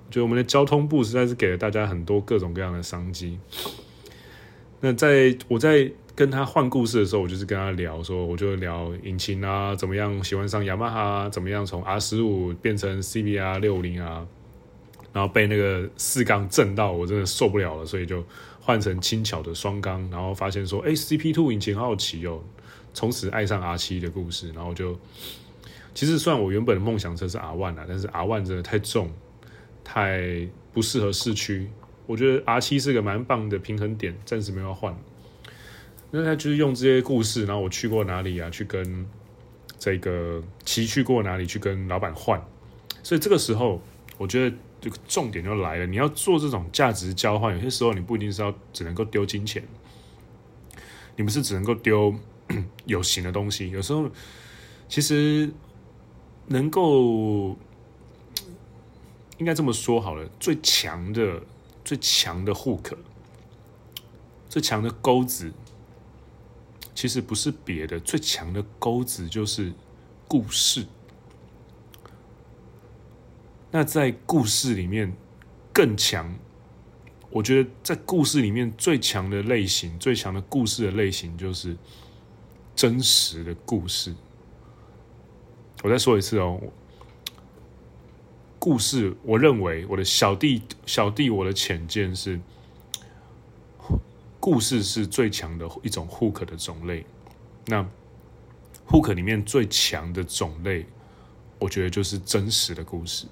[0.07, 3.37] 我觉得我们的交通部实在是给了大家很多各种各样的商机。
[4.81, 5.91] 那在我在。
[6.15, 14.27] 跟他换故事的时候，我就是跟他聊说，我就聊引擎啊，怎么样喜欢上雅马哈，怎么样从 R 十五变成 CBR 六五零啊，
[15.11, 18.23] 然后被那个四缸震到，我真的受不了了，所以就
[18.59, 22.41] 换成轻巧的双缸，然后发现说，哎，CP two 引擎好好骑哦，
[22.93, 24.99] 从此爱上 R 七的故事，然后就
[25.93, 29.11] 其实算我原本的梦想车是 R one 啊，但是 R one 真的太重，
[29.83, 31.67] 太不适合市区，
[32.05, 34.95] 我觉得 R 七是个蛮棒的平衡点，暂时没有要换。
[36.11, 38.49] 那他就是用这些故事，然后我去过哪里啊？
[38.49, 39.05] 去跟
[39.77, 41.45] 这个骑去过哪里？
[41.45, 42.43] 去跟老板换。
[43.03, 43.79] 所以这个时候，
[44.17, 45.85] 我觉得这个重点就来了。
[45.85, 49.63] 你要做这种价值交换，有些时候你不一定是要只能够丢金钱，
[51.15, 52.13] 你不是只能够丢
[52.85, 53.69] 有形的东西。
[53.69, 54.09] 有时候
[54.87, 55.51] 其实
[56.47, 57.57] 能够
[59.37, 61.41] 应该这么说好了，最强的、
[61.83, 62.97] 最强的 hook，
[64.47, 65.51] 最强的钩子。
[66.95, 69.71] 其实不是别的，最强的钩子就是
[70.27, 70.85] 故事。
[73.71, 75.13] 那在故事里面
[75.71, 76.33] 更强，
[77.29, 81.77] 我觉得在故事里面最强的类型，最强的故事的类型就是
[82.75, 84.13] 真实的故事。
[85.83, 86.59] 我再说一次哦，
[88.57, 92.39] 故事，我认为我的小弟小弟，我的浅见是。
[94.41, 97.05] 故事是最强的一种 hook 的种类，
[97.65, 97.85] 那
[98.87, 100.85] hook 里面最强的种类，
[101.59, 103.27] 我觉得就是真实的故事。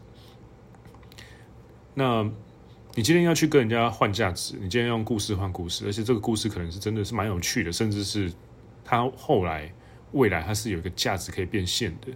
[1.99, 2.23] 那
[2.93, 8.31] 你今天要去跟人家换价值，你今天用故事换故事，而且这个故事可能是真的是蛮有趣的，甚至是
[8.85, 9.73] 它后来
[10.11, 12.13] 未来它是有一个价值可以变现的。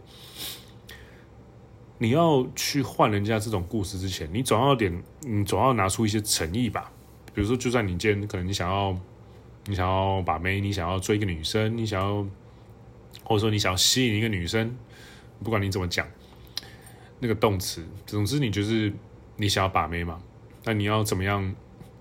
[1.97, 6.91] 你要去换人家这种故事之前，你总要点，你总要拿出一些诚意吧。
[7.33, 8.95] 比如说，就算你今天可能你想要，
[9.65, 12.23] 你想要把妹，你想要追一个女生，你想要，
[13.23, 14.75] 或者说你想要吸引一个女生，
[15.43, 16.07] 不管你怎么讲，
[17.19, 18.93] 那个动词，总之你就是
[19.41, 20.21] 你想要把妹嘛，
[20.63, 21.53] 那你要怎么样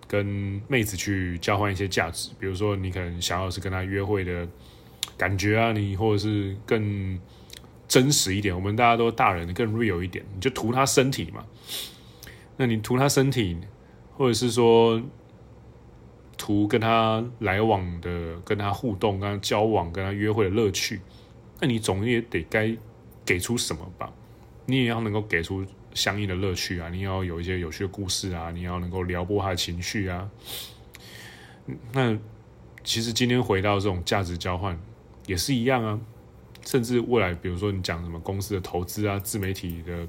[0.06, 2.30] 跟妹子去交换一些价值？
[2.38, 4.46] 比如说，你可能想要是跟她约会的
[5.16, 7.18] 感觉啊，你或者是更
[7.88, 11.44] 真实一点，我们大家都大人更 real 一点，你就图她身体嘛，
[12.58, 13.56] 那你图她身体，
[14.16, 15.02] 或者是说。
[16.42, 20.98] 图跟他来往的，跟他互动，跟他交往，跟他约会的乐趣，
[21.60, 22.74] 那你总也得该
[23.26, 24.10] 给出什么吧？
[24.64, 25.62] 你也要能够给出
[25.94, 26.88] 相应的乐趣啊！
[26.88, 28.50] 你要有一些有趣的故事啊！
[28.50, 30.30] 你要能够撩拨他的情绪啊！
[31.92, 32.16] 那
[32.82, 34.78] 其实今天回到这种价值交换
[35.26, 36.00] 也是一样啊！
[36.64, 40.06] 甚至未来，比如说你讲什么公司的投资啊、自媒体的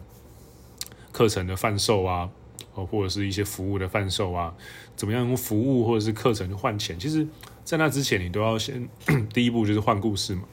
[1.12, 2.30] 课程的贩售啊。
[2.74, 4.56] 哦，或者是一些服务的贩售啊，
[4.96, 6.98] 怎么样用服务或者是课程换钱？
[6.98, 7.28] 其实，
[7.66, 8.88] 在那之前，你都要先
[9.34, 10.44] 第一步就是换故事嘛。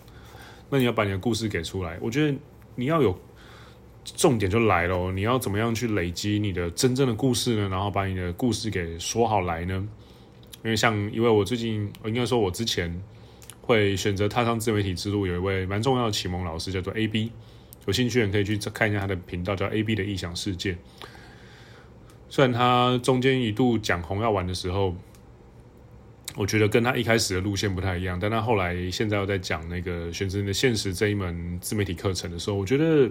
[0.69, 2.37] 那你要把你的故事给出来，我觉得
[2.75, 3.17] 你要有
[4.05, 5.13] 重点就来了。
[5.13, 7.69] 你要怎么样去累积你的真正的故事呢？
[7.69, 9.87] 然后把你的故事给说好来呢？
[10.65, 13.03] 因为像，因为我最近，应该说我之前
[13.61, 17.31] 会选择踏上自媒体之路，有一位蛮重要的启蒙老师，叫做 AB。
[17.87, 20.77] 有兴趣的人可以去看一下他的频道，叫 AB 的异想世界。
[22.29, 24.95] 虽然他中间一度讲红药丸的时候，
[26.37, 33.11] 我觉得跟他一开始的路线不太一样，但他后来现在又在讲那个选择你的现实这一门自媒体课程的时候，我觉得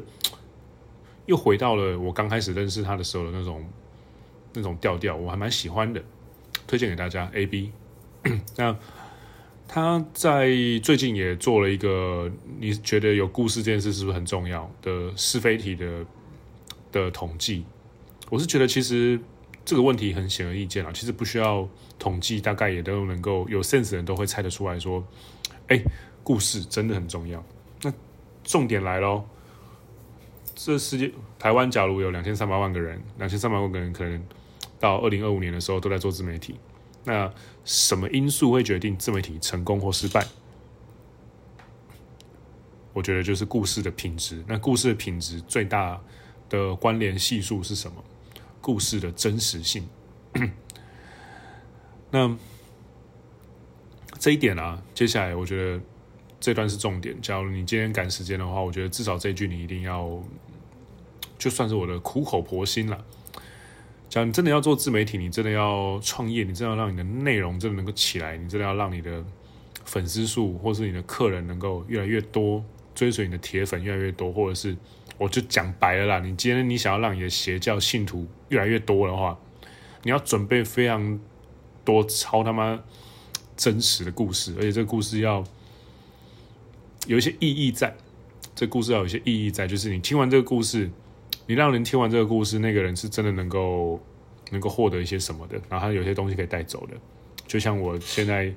[1.27, 3.63] 又回到了我刚开始认识他的时候的那种
[4.53, 6.03] 那种调调，我还蛮喜欢的，
[6.65, 7.29] 推荐给大家。
[7.33, 7.71] AB，
[8.57, 8.75] 那
[9.67, 10.47] 他在
[10.81, 16.05] 最近也做了一个，你觉得有故事这件事是不是很重要的是非题的
[16.91, 17.65] 的统计？
[18.29, 19.19] 我是觉得其实
[19.63, 21.67] 这个问题很显而易见啊，其实不需要
[21.99, 25.05] 统计，大概也都能够有 sense 的人都会猜得出来说，
[25.67, 25.81] 哎，
[26.23, 27.43] 故事真的很重要。
[27.83, 27.93] 那
[28.43, 29.25] 重点来喽，
[30.59, 34.21] 这世界台湾假如有两千三百万个人，两千三百万个人可能
[34.79, 36.59] 到二零二五年的时候都在做自媒体，
[37.03, 37.31] 那
[37.63, 40.25] 什么因素会决定自媒体成功或失败？
[42.91, 44.43] 我觉得就是故事的品质。
[44.47, 46.01] 那故事的品质最大
[46.49, 48.03] 的关联系数是什么？
[48.59, 49.87] 故事的真实性，
[52.09, 52.35] 那
[54.17, 55.79] 这一点啊，接下来我觉得
[56.39, 57.15] 这段是重点。
[57.21, 60.21] 假如你今天赶时间的话，我觉得至少这句你一定要，
[61.37, 63.05] 就算是我的苦口婆心了。
[64.09, 69.23] 假如你真的要做自媒体，你真的要创业，你真的要让你的内容真的能够起来，你真的要让你的
[69.85, 72.63] 粉丝数或是你的客人能够越来越多，
[72.95, 74.75] 追随你的铁粉越来越多，或者是。
[75.19, 79.35] 我就讲白了啦，你今天你想要让你的邪教信徒越来越多的话，
[80.03, 81.19] 你要准备非常
[81.83, 82.79] 多超他妈
[83.55, 85.43] 真实的故事，而且这个故事要
[87.07, 87.97] 有一些意义在。
[88.53, 90.91] 这故事要有一些意义在，就是你听完这个故事，
[91.47, 93.99] 你让人听完这个故事，那个人是真的能够
[94.51, 96.93] 能够获得一些什么的，然后他有些东西可以带走的。
[97.47, 98.53] 就像我现在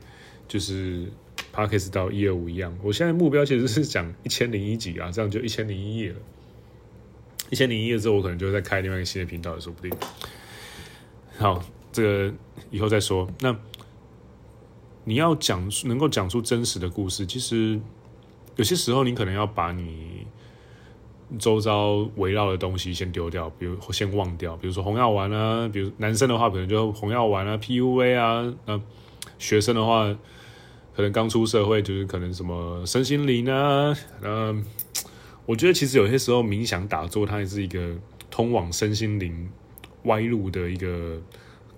[0.49, 1.07] 就是
[1.55, 6.19] Podcast 到一二五一样，我现在目标其实是讲一千零一集啊，这样就一千零一夜了。
[7.51, 9.93] 一千零一夜之后，我可能就会再开另外一个新的频道也说不定。
[11.39, 12.35] 好，这个
[12.71, 13.29] 以后再说。
[13.41, 13.57] 那
[15.05, 17.81] 你要讲能够讲出真实的故事，其实
[18.57, 20.27] 有些时候你可能要把你
[21.39, 28.81] 周遭围绕的东西先丢掉，比如先忘掉，比如说红药丸啊，比如男生的话可能就红药丸啊、PUA 啊，那
[29.39, 30.17] 学生的话
[30.95, 34.65] 可能刚出社会就是可能什么身心灵啊，嗯。
[35.47, 37.97] 我觉得其实有些时候冥想打坐，它也是一个
[38.31, 39.51] 通往身心灵
[40.05, 41.21] 歪路的一个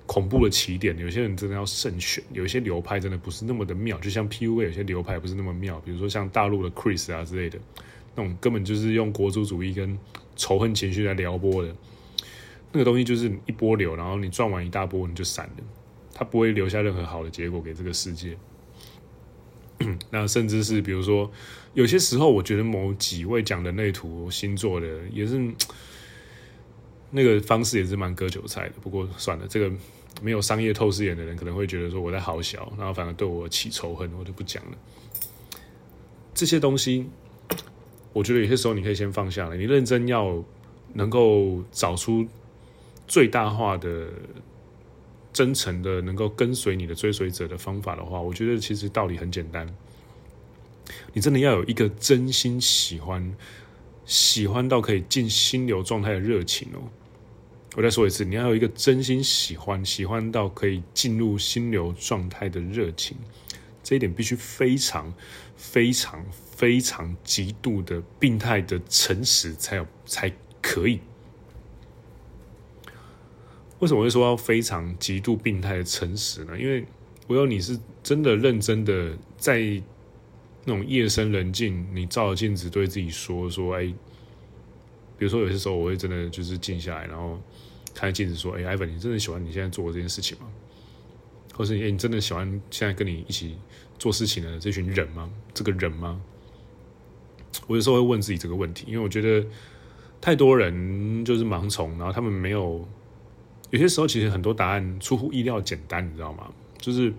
[0.04, 0.98] 恐怖的起点。
[0.98, 7.58] 有些人真的要慎选，有一些流派真的不是那么的妙，就像 PUA 有些流派不是那么妙，比如说像大陆的 Chris 啊之类的，
[8.14, 9.98] 那种根本就是用国族主义跟
[10.36, 11.74] 仇恨情绪来撩拨的，
[12.72, 15.64] 那个东西就是一波流，然后你赚完一大波你就散了，
[16.12, 18.36] 它不会留下任何好的结果给这个世界。
[20.10, 21.30] 那甚至是比如说，
[21.74, 25.40] 有些时候我觉得某几位讲人类图星座的也是
[27.10, 28.74] 那个方式也是蛮割韭菜的。
[28.80, 29.68] 不过算了，这个
[30.22, 34.78] 没有商业透视眼的人可能会觉得说我在好小，然后反而对我起仇恨，我就不讲了。
[36.32, 37.06] 这些东西，
[38.12, 40.42] 我觉得有些时候你可以先放下来，你认真要
[40.94, 42.26] 能够找出
[43.06, 44.08] 最大化的。
[45.34, 49.66] 真诚的能够跟随你的追随者的方法的话，我觉得其实道理很简单。
[51.14, 53.34] 你真的要有一个真心喜欢、
[54.04, 56.84] 喜欢到可以进心流状态的热情哦。
[57.74, 63.16] 我再说一次，你要有一个真心喜欢、喜欢到可以进入心流状态的热情，
[63.82, 65.10] 这一点必须非常、
[65.56, 66.22] 非常、
[66.54, 71.00] 非常极度的病态的诚实才有才可以。
[73.80, 76.56] 为什么会说要非常极度病态的诚实呢？
[76.56, 76.86] 因为
[77.26, 79.58] 唯有你是真的认真的，在
[80.64, 83.82] 那种夜深人静，你照着镜子对自己说说，哎，
[85.18, 87.40] 比如说有些时候我会真的就是静下来，然后
[87.92, 90.46] 看镜子说，哎，Ivan，你真的喜欢你现在做的这件事情吗？
[91.54, 93.58] 或是，哎，你真的喜欢现在跟你一起
[93.98, 95.28] 做事情的这群人吗？
[95.52, 96.22] 这个人吗？
[97.66, 99.46] 我有时候会问自己这个问题，因为我觉得
[100.20, 102.86] 太多人就是盲从，然后他们没有。
[103.70, 106.52] 有些时候，其实很多答案出乎意料简单，你知道吗？
[106.76, 107.10] 就是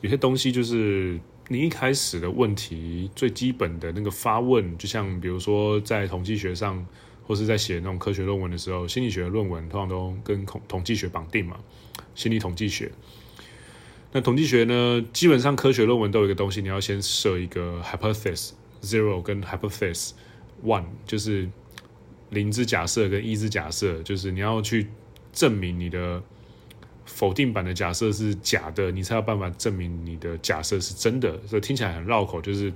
[0.00, 6.82] 有些东西，就是你一开始的问题最基本的那个发问，就像比如说在统计学上，
[7.26, 11.58] 或是在写那种科学论文的时候，心理学的论文通常都跟统统计学绑定嘛，
[12.14, 12.90] 心理统计学。
[14.12, 18.52] 那统计学呢，基本上科学论文都有一个东西，你要先设一个 hypothesis
[18.82, 20.10] zero 跟 hypothesis
[20.64, 21.48] one，就是
[22.30, 24.86] 零之假设跟一之假设，就是你要去。
[25.30, 26.20] 证明你的
[27.04, 31.38] 否定版的假设是假的，你才有办法证明你的假设是真的。
[31.46, 32.70] 所以听起来很绕口，就是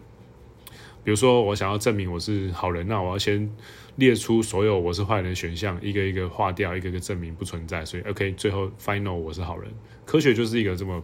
[1.02, 3.50] 比如说我想要证明我是好人，那我要先
[3.96, 7.84] 列出所有我是坏人的选项，一个一个划掉，一个一个证明不存在。
[7.84, 9.68] 所以 OK，最后 final 我是好人。
[10.04, 11.02] 科学就是一个这么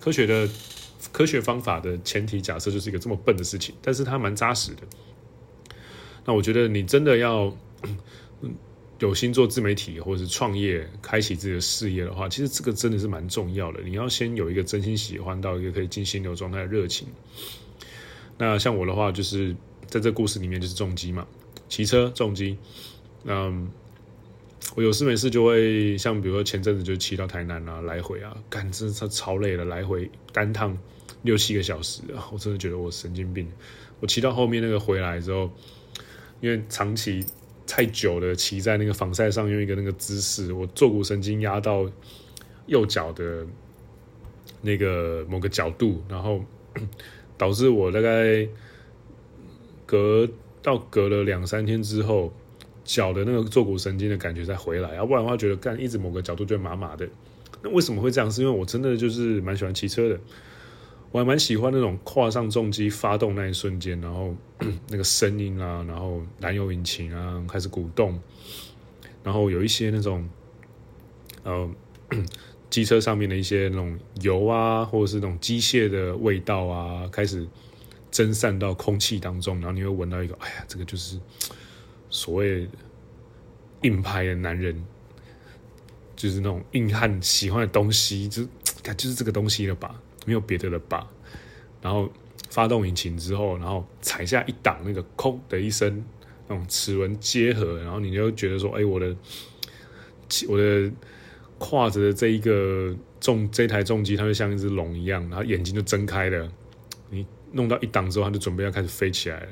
[0.00, 0.48] 科学的
[1.12, 4.82] 科学方法的前提假设，就是一个这么笨的事情，但是它蛮扎实的。
[6.24, 7.56] 那我觉得你真的要。
[9.00, 13.80] 有心做自媒体或者是创业，开启自己的事业的话，其实这个真的是蛮重要的。
[13.82, 17.06] 你要先有一个真心喜欢到一个可以进心流状态的热情。
[18.36, 19.54] 那像我的话，就是
[19.86, 21.24] 在这故事里面就是重机嘛，
[21.68, 22.58] 骑车重机。
[23.22, 23.70] 嗯，
[24.74, 30.76] 我有事没事就会像比如说前阵子就骑到台南啊，来回啊，干真的超累了，来回单趟
[31.22, 33.50] 六七个小时啊，我真的觉得我神经病。
[34.00, 35.50] 我骑到后面那个回来之后，
[36.40, 37.24] 因为长期。
[37.70, 41.86] 太久了，骑在那个防晒上，用一个那个姿势，我坐骨神经压到
[42.64, 43.46] 右脚的
[44.62, 46.42] 那个某个角度，然后
[47.36, 48.48] 导致我大概
[49.84, 50.26] 隔
[50.62, 52.32] 到隔了两三天之后，
[52.88, 57.06] 脚的那个坐骨神经的感觉再回来，要不然的话觉得干一直某个角度就麻麻的。
[57.62, 58.30] 那为什么会这样？
[58.30, 60.18] 是因为我真的就是蛮喜欢骑车的。
[61.10, 64.34] 我还蛮喜欢那种跨上重机发动那一瞬间，然后
[64.88, 68.18] 那个声音啊，然后燃油引擎啊开始鼓动，
[69.22, 70.26] 然后有一些那种
[71.42, 71.70] 呃
[72.70, 77.46] 机车上面的一些那种油啊，或者是那种机械的味道啊，开始
[78.10, 81.18] 蒸散到空气当中，然后你会闻到一个，哎呀，这个就是
[82.10, 82.68] 所谓
[83.82, 84.84] 硬派的男人，
[86.16, 88.42] 就是那种硬汉喜欢的东西，就
[88.82, 90.00] 感 就是这个东西了吧。
[90.26, 91.08] 没有别的了吧？
[91.80, 92.10] 然后
[92.50, 96.04] 发动引擎之后，然后踩下一档，那个“空”的一声，
[96.46, 99.16] 那种齿轮结合，然后你就觉得说：“哎，我的，
[100.48, 100.92] 我的
[101.56, 106.52] 跨着的这一个重这台重机，它就像一只龙一样，然后眼睛就睁开了。
[107.08, 109.48] 你弄到一档之后，它就准备要开始飞起来了。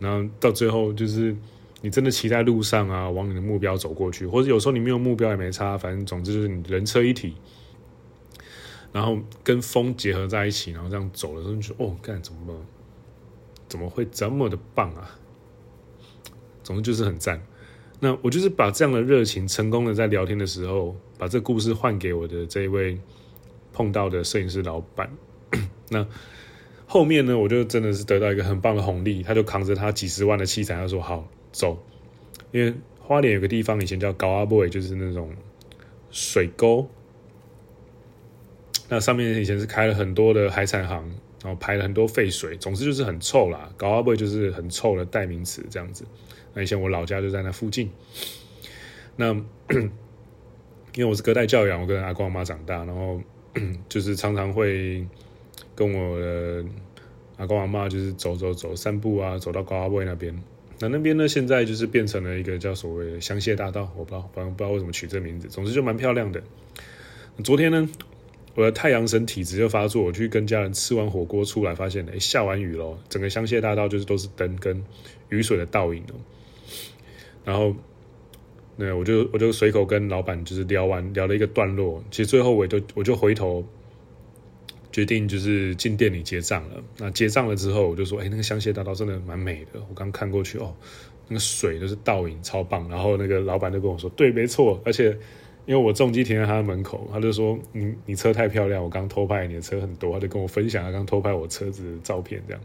[0.00, 1.36] 然后到最后，就是
[1.80, 7.34] 你真的骑在路上啊，往你的目标走过去，或者有时候你没有目标也没差，反正总之就是你人车一体。”
[8.90, 12.56] 然后跟风结合在一起，然后这样走的时候，你就哦，干怎么
[13.68, 15.18] 怎么会这么的棒啊？
[16.64, 17.40] 总之就是很赞。
[18.00, 22.98] 那我就是把这样的热情，成功的在聊天的时候，把这故事换给我的这一位
[23.72, 25.12] 碰到的摄影师老板。
[25.90, 26.06] 那
[26.86, 31.82] 后面呢，我就真的是得到一个很棒的红利，他就扛着他几十万的器材，他说好走。
[32.50, 35.30] 因为花莲有个地方以前叫高阿布韦，就是那种
[36.10, 36.88] 水沟。
[38.88, 41.04] 那上面以前是开了很多的海产行，
[41.42, 43.70] 然后排了很多废水，总之就是很臭啦。
[43.76, 46.06] 高阿伯就是很臭的代名词这样子。
[46.54, 47.90] 那以前我老家就在那附近。
[49.16, 49.34] 那
[50.94, 53.20] 因为我是隔代教养，我跟阿公阿妈长大，然后
[53.90, 55.06] 就是常常会
[55.74, 56.64] 跟我的
[57.36, 60.34] 阿公阿妈就是走走走散步啊，走到高阿伯那边。
[60.80, 65.48] 那那边呢，现在就是变成了一个叫所谓的香榭大道，我不知道，反正不知道为什么取这名字。
[65.48, 66.42] 总之就蛮漂亮的。
[67.42, 67.88] 昨天呢，
[68.54, 74.82] 我的太阳神体质就发作，我去跟家人吃完火锅出来，发现哎，下完雨了，整个香榭大道就是都是灯跟
[75.30, 76.04] 雨水的倒影。
[77.44, 77.74] 然后，
[78.76, 83.66] 那我就我就随口跟老板就是聊完聊了一个段落，其实最后我就我就回头
[84.92, 86.82] 决定就是进店里结账了。
[86.98, 90.74] 那结账了之后，我就说，哎，那个香榭大道真的蛮美的，我刚看过去哦，
[91.28, 92.88] 那个水都是倒影，超棒。
[92.88, 95.18] 然后那个老板就跟我说，对，没错，而且。
[95.66, 102.62] 因为我重机停在他的门口，他就说：“你你车太漂亮，我刚偷拍你的车很多。”他就跟我分享他刚偷拍我车子的照片，这样。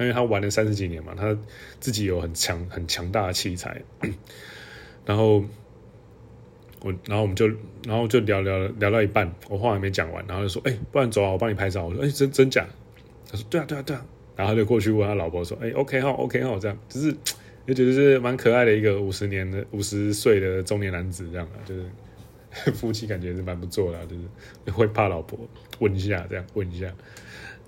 [0.00, 1.36] 因为他玩了三十几年嘛，他
[1.78, 3.82] 自己有很强很强大的器材。
[5.04, 5.44] 然后
[6.86, 7.46] 我，然后我们就，
[7.84, 12.66] 然后就聊聊聊到一半，我话还没讲完，然后就说：“哎、不然走啊，我帮你拍照。”我说：“哎、真真假？”
[13.30, 14.06] 他说：“对啊，对啊，对啊。”
[14.36, 17.12] 然后他就过去问他老婆说：“哎、，OK 哈，OK 哈，这样就是
[17.66, 21.82] 就觉得是蛮可爱的一个五十年的五十岁的中年男子，这样，就是。
[22.72, 25.38] ”夫妻感觉是蛮不错的，就是会怕老婆
[25.78, 26.90] 问一下，这样问一下，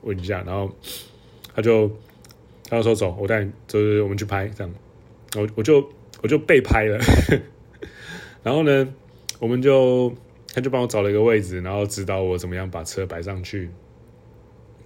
[0.01, 0.75] 问一下，然后
[1.55, 1.89] 他就
[2.71, 4.75] 他就说走，我带你，就是我们去拍这样，
[5.37, 5.87] 我我就
[6.23, 6.99] 我就被拍了，
[8.43, 8.89] 然后呢，
[9.39, 10.13] 我们就
[10.53, 13.71] 他就帮我找了一个位置，然后指导我怎么样把车摆上去。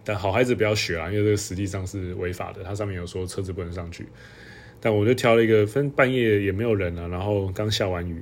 [0.05, 4.07] 但好孩子不要学啊，因为这个实际上是违法的，它上面有说车子不能上去。
[4.81, 8.21] 但我就挑了一个，分半夜也没有人啊，然后刚下完雨。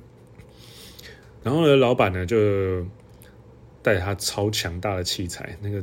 [1.42, 2.86] 然后呢，老板呢就
[3.82, 5.82] 带他超强大的器材，那个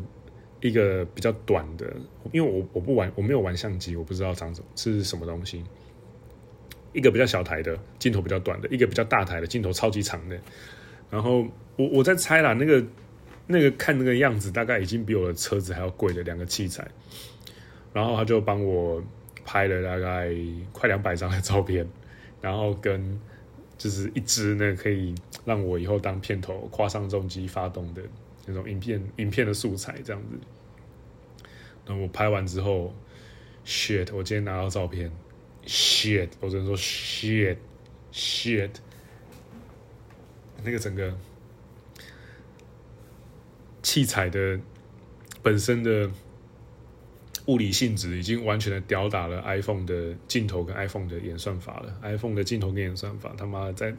[0.62, 1.91] 一个比较短的，
[2.32, 5.64] 因为我我不玩，我没有玩相机，我不知道长什么是什么东西。
[6.98, 10.38] 一个比较小台的镜头比较短的，一个比较大台的镜头超级长的。
[11.12, 11.45] 然后
[11.76, 12.84] 我我在猜啦，那个
[13.45, 16.86] 那个看那个样子，大概已经比我的车子还要贵的两个器材。
[17.93, 19.02] 然后他就帮我
[19.45, 20.30] 拍了大概
[20.72, 21.88] 快两百张的照片，
[22.41, 23.20] 然后跟
[23.78, 25.14] 就是一支那个可以
[25.45, 28.02] 让我以后当片头跨上重机发动的
[28.48, 30.38] 那种影片影片的素材这样子。
[31.86, 32.93] 那我拍完之后
[33.66, 34.14] ，shit！
[34.14, 35.12] 我今天拿到照片
[35.68, 36.30] ，shit！
[36.39, 38.72] 我只能说 shit，shit！
[40.63, 41.15] 那个整个
[43.84, 44.59] 器材的
[45.43, 46.09] 本身的
[47.45, 51.99] 物理性质已经完全的吊打了 iPhone 的镜头跟 iPhone 的演算法了。
[52.01, 53.91] iPhone 的镜头跟演算法，他妈在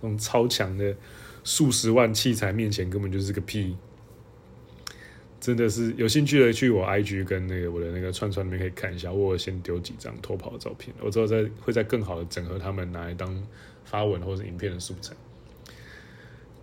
[0.00, 0.96] 那种超强的
[1.44, 3.76] 数十万器材面前，根本就是个屁。
[5.40, 9.10] 真的是有兴趣的，去我 IG 跟那个我的那个串串里面可以看一下。
[9.10, 13.42] 我先丢几张偷跑的照片，我之后再会再更好的整合他们拿来当
[13.84, 15.14] 发文或者影片的素材。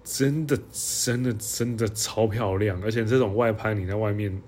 [0.03, 2.79] 真的，真的，真的超漂亮！
[2.83, 4.41] 而且这种外拍，你在外面，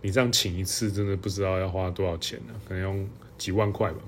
[0.00, 2.54] 你这样请一次，真的不知道要花多少钱呢？
[2.66, 3.98] 可能用几万块吧。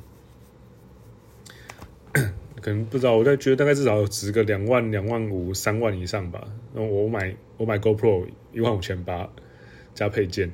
[2.60, 6.48] 可能不知道，我在觉得大概至少值个两万、两万五、三万以上吧。
[6.74, 9.30] 然后我买我买 GoPro 一万五千八。
[9.94, 10.52] 加配件，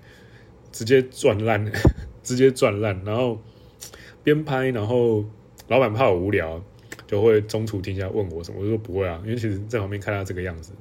[0.72, 1.64] 直接赚烂，
[2.22, 3.00] 直接赚烂。
[3.04, 3.40] 然后
[4.22, 5.24] 边拍，然后
[5.68, 6.62] 老板怕我无聊，
[7.06, 8.60] 就会中途停下来问我什么。
[8.60, 10.72] 我就说不会啊，因为其实在旁边看他这个样子，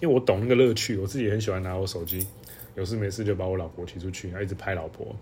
[0.00, 0.96] 因为我懂那个乐趣。
[0.96, 2.26] 我自己也很喜欢拿我手机，
[2.74, 5.16] 有事没事就把我老婆提出去，然后一直拍老婆，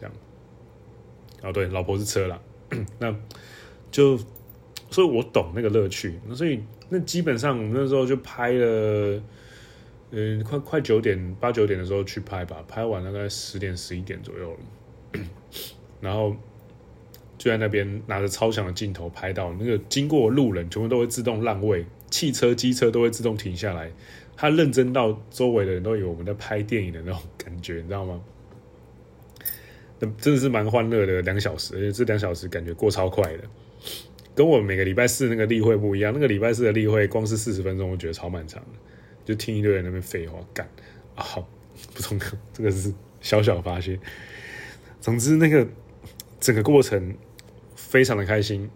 [0.00, 0.14] 这样。
[1.42, 2.40] 哦，对，老婆是车啦，
[2.98, 3.14] 那
[3.90, 4.18] 就
[4.90, 6.18] 所以我懂那个乐趣。
[6.34, 9.22] 所以那基本上我们那时候就拍了。
[10.16, 15.20] 嗯，快快九点八九点的时候去拍吧，拍完大概十点十一点左右了，
[16.00, 16.36] 然后
[17.36, 23.90] 就在那边拿着超强的镜头拍到那个经过路人，全部都会自动让位，汽车、机车都会自动停下来，
[24.36, 28.22] 他认真到周围的人都以为我们在拍电影的那种感觉，你知道吗？
[29.98, 33.42] 那真的是蛮欢乐的两小时，而且这两小时感觉过超快的，
[34.32, 38.78] 跟我每个礼拜四那个例会不一样，那个礼拜四的例会光是四十分钟，我觉得超漫长的。
[39.24, 40.68] 就听一堆人那边废话干
[41.14, 41.48] 啊，好
[41.94, 43.98] 不重要，这个是小小发现。
[45.00, 45.66] 总之，那个
[46.40, 47.14] 整个过程
[47.74, 48.70] 非常的开心，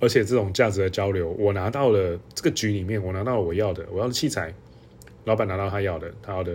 [0.00, 4.54] 而且这种价值的交流，我拿到了这个局里面，我拿到了我要的，我要的器材，
[5.24, 6.52] 老板拿到他要的，他要的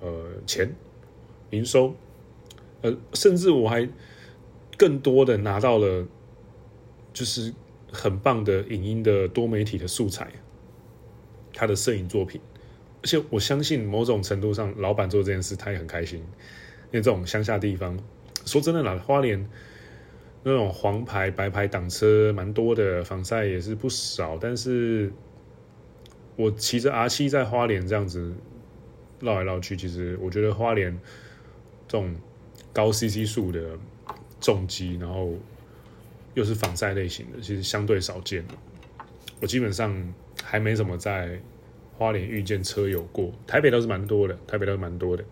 [0.00, 0.74] 呃钱
[1.50, 1.94] 营收，
[2.82, 3.88] 呃，甚至我还
[4.76, 6.06] 更多的拿到了，
[7.12, 7.52] 就是
[7.90, 10.30] 很棒的影音的多媒体的素材，
[11.54, 12.40] 他的摄影作品。
[13.02, 16.20] 而且我相信，某种程度上，老板做这件事，他也很开心。
[16.20, 17.98] 因为这种乡下地方，
[18.44, 19.44] 说真的啦，花莲
[20.44, 24.38] 那种黄牌、白牌挡车蛮多的，防晒也是不少。
[24.40, 25.12] 但是，
[26.36, 28.32] 我骑着 R7 在花莲这样子
[29.18, 30.96] 绕来绕去，其实我觉得花莲
[31.88, 32.14] 这种
[32.72, 33.76] 高 CC 数的
[34.40, 35.34] 重机，然后
[36.34, 38.44] 又是防晒类型的，其实相对少见。
[39.40, 39.92] 我基本上
[40.44, 41.40] 还没怎么在。
[41.96, 45.24] 花莲遇见车友过，台北倒是蛮多的，台北倒是蛮多的。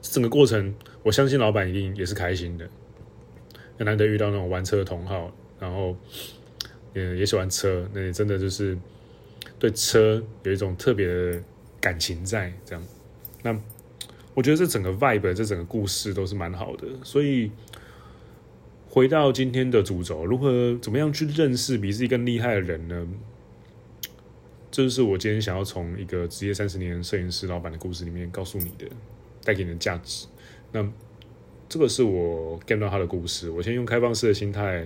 [0.00, 2.68] 整个过程，我相信老板一定也是开心的，
[3.78, 5.96] 难得遇到那种玩车的同好，然后
[6.94, 8.78] 也也喜欢车，那也真的就是
[9.58, 11.42] 对车有一种特别的
[11.80, 12.84] 感情在这样。
[13.42, 13.58] 那
[14.34, 16.86] 我觉得这整个 vibe，这整个故事都是蛮好的。
[17.02, 17.50] 所以
[18.88, 23.06] 回到今天的主轴，如何怎么样去认识比自己更厉害的人呢？
[24.76, 28.86] 这就是我今天想要从一个职业三十年摄影师老板的故事里面告诉你的，
[29.42, 30.26] 带给你的价值。
[30.70, 30.86] 那
[31.66, 33.48] 这个是我 get 到他的故事。
[33.48, 34.80] 我先用开放式的心态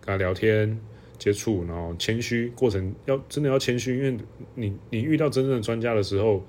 [0.00, 0.80] 跟他聊天、
[1.18, 2.48] 接触，然后谦虚。
[2.56, 4.16] 过程要真的要谦虚，因为
[4.54, 6.42] 你你遇到真正的专家的时候，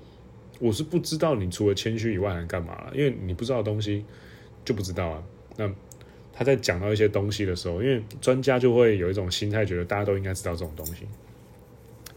[0.58, 4.02] 我是不知道你除了谦虚以外还干嘛了，因为你不知道东西
[4.64, 5.22] 就不知道啊。
[5.58, 5.70] 那
[6.32, 11.04] 他在讲到一些东西的时候，因为专家就会有一种心态，觉得大家都应该知道这种东西。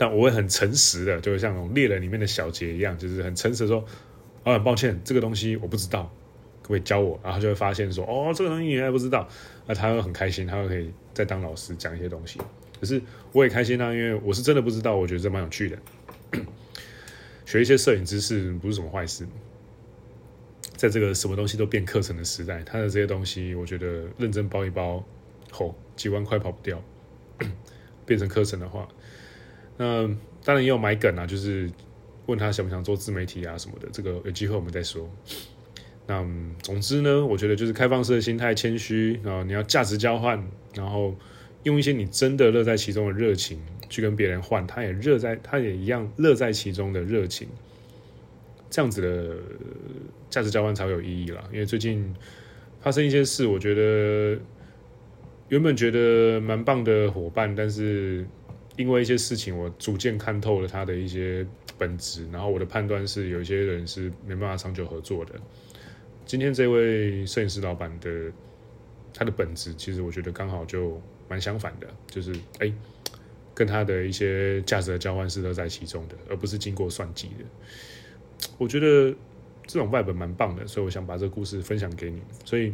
[0.01, 3.85] 但我会很诚实的，就会像那种猎人里面的小杰一样，就是很诚实的说
[4.43, 6.11] ：“哦，很抱歉，这个东西我不知道，
[6.63, 9.29] 可不可以教我？”然后就会发现说：“哦，这个东西你还不知道。”
[9.67, 12.39] 那他会很开心，他会可以再当老师讲一些东西。
[12.79, 12.99] 可是
[13.31, 15.77] 我也开心啊，因为我是真的不知道，我觉得这蛮有趣的。
[17.45, 19.27] 学一些摄影知识不是什么坏事，
[20.77, 25.05] 在这个什么东西都变课程的时代，他的这些东西，我觉得认真包一包，
[25.51, 26.83] 吼，几万块跑不掉。
[28.07, 28.87] 变成课程的话。
[29.81, 30.07] 那
[30.43, 31.67] 当然也有买梗啊，就是
[32.27, 35.09] 问他想不想做自媒体啊什么的，这个有机会我们再说。
[36.05, 36.23] 那
[36.61, 41.15] 总之呢，我觉得就是开放式的心态，谦虚，然后你要价值交换，然后
[41.63, 43.59] 用一些你真的乐在其中的热情
[43.89, 47.47] 去跟别人换，他也热在，他也一样乐在其中的热情，
[48.69, 49.35] 这样子的
[50.29, 51.43] 价值交换才会有意义啦。
[51.51, 52.13] 因为最近
[52.81, 54.39] 发生一些事，我觉得
[55.49, 58.27] 原本觉得蛮棒的伙伴，但是
[58.77, 61.45] 因为一些事情，我逐渐看透了他的一些
[61.77, 65.35] 本质，然后我的判断是，有一些人是没办法长久合作的。
[66.25, 68.31] 今天这位摄影师老板的
[69.13, 71.01] 他的本质，其实我觉得刚好就。
[71.29, 72.69] 蛮相反的，就是哎、
[73.53, 78.49] 跟他的一些价值的交换是乐在其中的，而不是经过算计的。
[78.57, 79.15] 我觉得
[79.65, 82.21] 这种 vibe 蛮棒的，所以我想把这个故事分享给你。
[82.43, 82.73] 所以，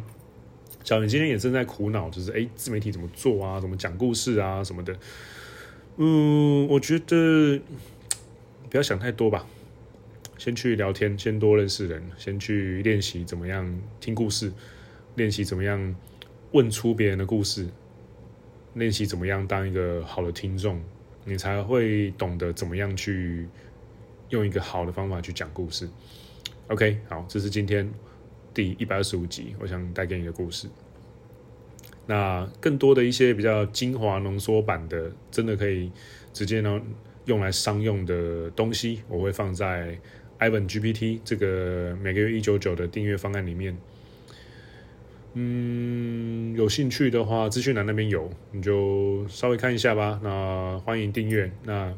[0.82, 4.92] 假如你今天也正在苦恼，就是哎、自媒体怎么做啊，怎么讲故事啊什么的。
[6.00, 7.60] 嗯，我觉得
[8.70, 9.44] 不要想太多吧，
[10.38, 14.52] 先去聊天，先多认识人，先去练习怎么样听故事，
[15.16, 15.96] 练习怎么样
[16.52, 17.66] 问出别人的故事。
[18.74, 20.80] 练习怎么样当一个好的听众，
[21.24, 23.48] 你才会懂得怎么样去
[24.28, 25.88] 用一个好的方法去讲故事。
[26.68, 27.92] OK，好，这是今天
[28.54, 30.68] 第一百二十五集，我想带给你的故事。
[32.08, 35.92] 那更多的一些比较精华浓缩版的，真的可以
[36.32, 36.80] 直接呢
[37.26, 39.98] 用来商用的东西，我会放在
[40.38, 43.76] Ivan GPT 这个每个月一九九的订阅方案里面。
[45.34, 50.18] 嗯，有兴趣的话，资讯栏那边有，你就稍微看一下吧。
[50.22, 51.52] 那欢迎订阅。
[51.64, 51.94] 那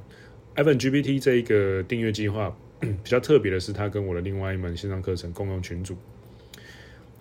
[0.56, 5.96] Ivan GPT 这一个订阅计划 比较特别的是，它跟我的另外一门线上课程共用群组。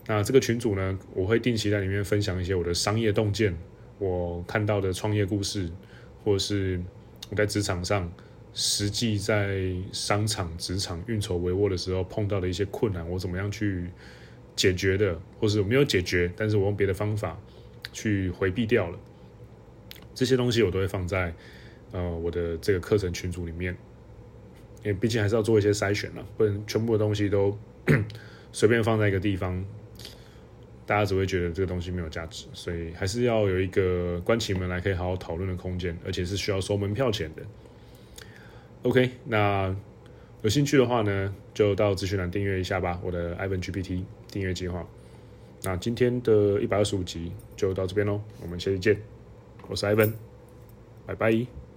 [0.10, 3.55] 那这个群组呢，我会定期在里面分享一些我的商业洞见，
[3.99, 5.70] 我看到的创业故事，
[6.24, 6.82] 或者是
[7.30, 8.12] 我在职场上
[8.51, 13.89] 实际在商场职场运筹帷幄的时候碰到的一些困难，我怎么样去。
[14.55, 17.39] 解决的，或是我没有解决，但是我用别的方法
[17.93, 18.99] 去回避掉了，
[20.14, 21.34] 这些东西我都会放在
[21.93, 23.74] 呃我的这个课程群组里面，
[24.84, 27.57] 因为毕竟还是要做一些筛选了，不能全部的东西都
[28.51, 29.64] 随便放在一个地方，
[30.90, 37.44] 大家只会觉得这个东西没有价值，所以还是要有一个关起门来可以好好讨论的空间，而且是需要收门票钱的。
[38.82, 39.76] OK，那。
[40.42, 44.88] 有兴趣的话呢，就到资讯栏订阅一下吧，我的 Ivan GPT 订阅计划。
[45.64, 48.98] 那今天的一百二十五集就到这边喽，我们下期见，
[49.68, 50.14] 我是 Ivan，
[51.06, 51.69] 拜拜。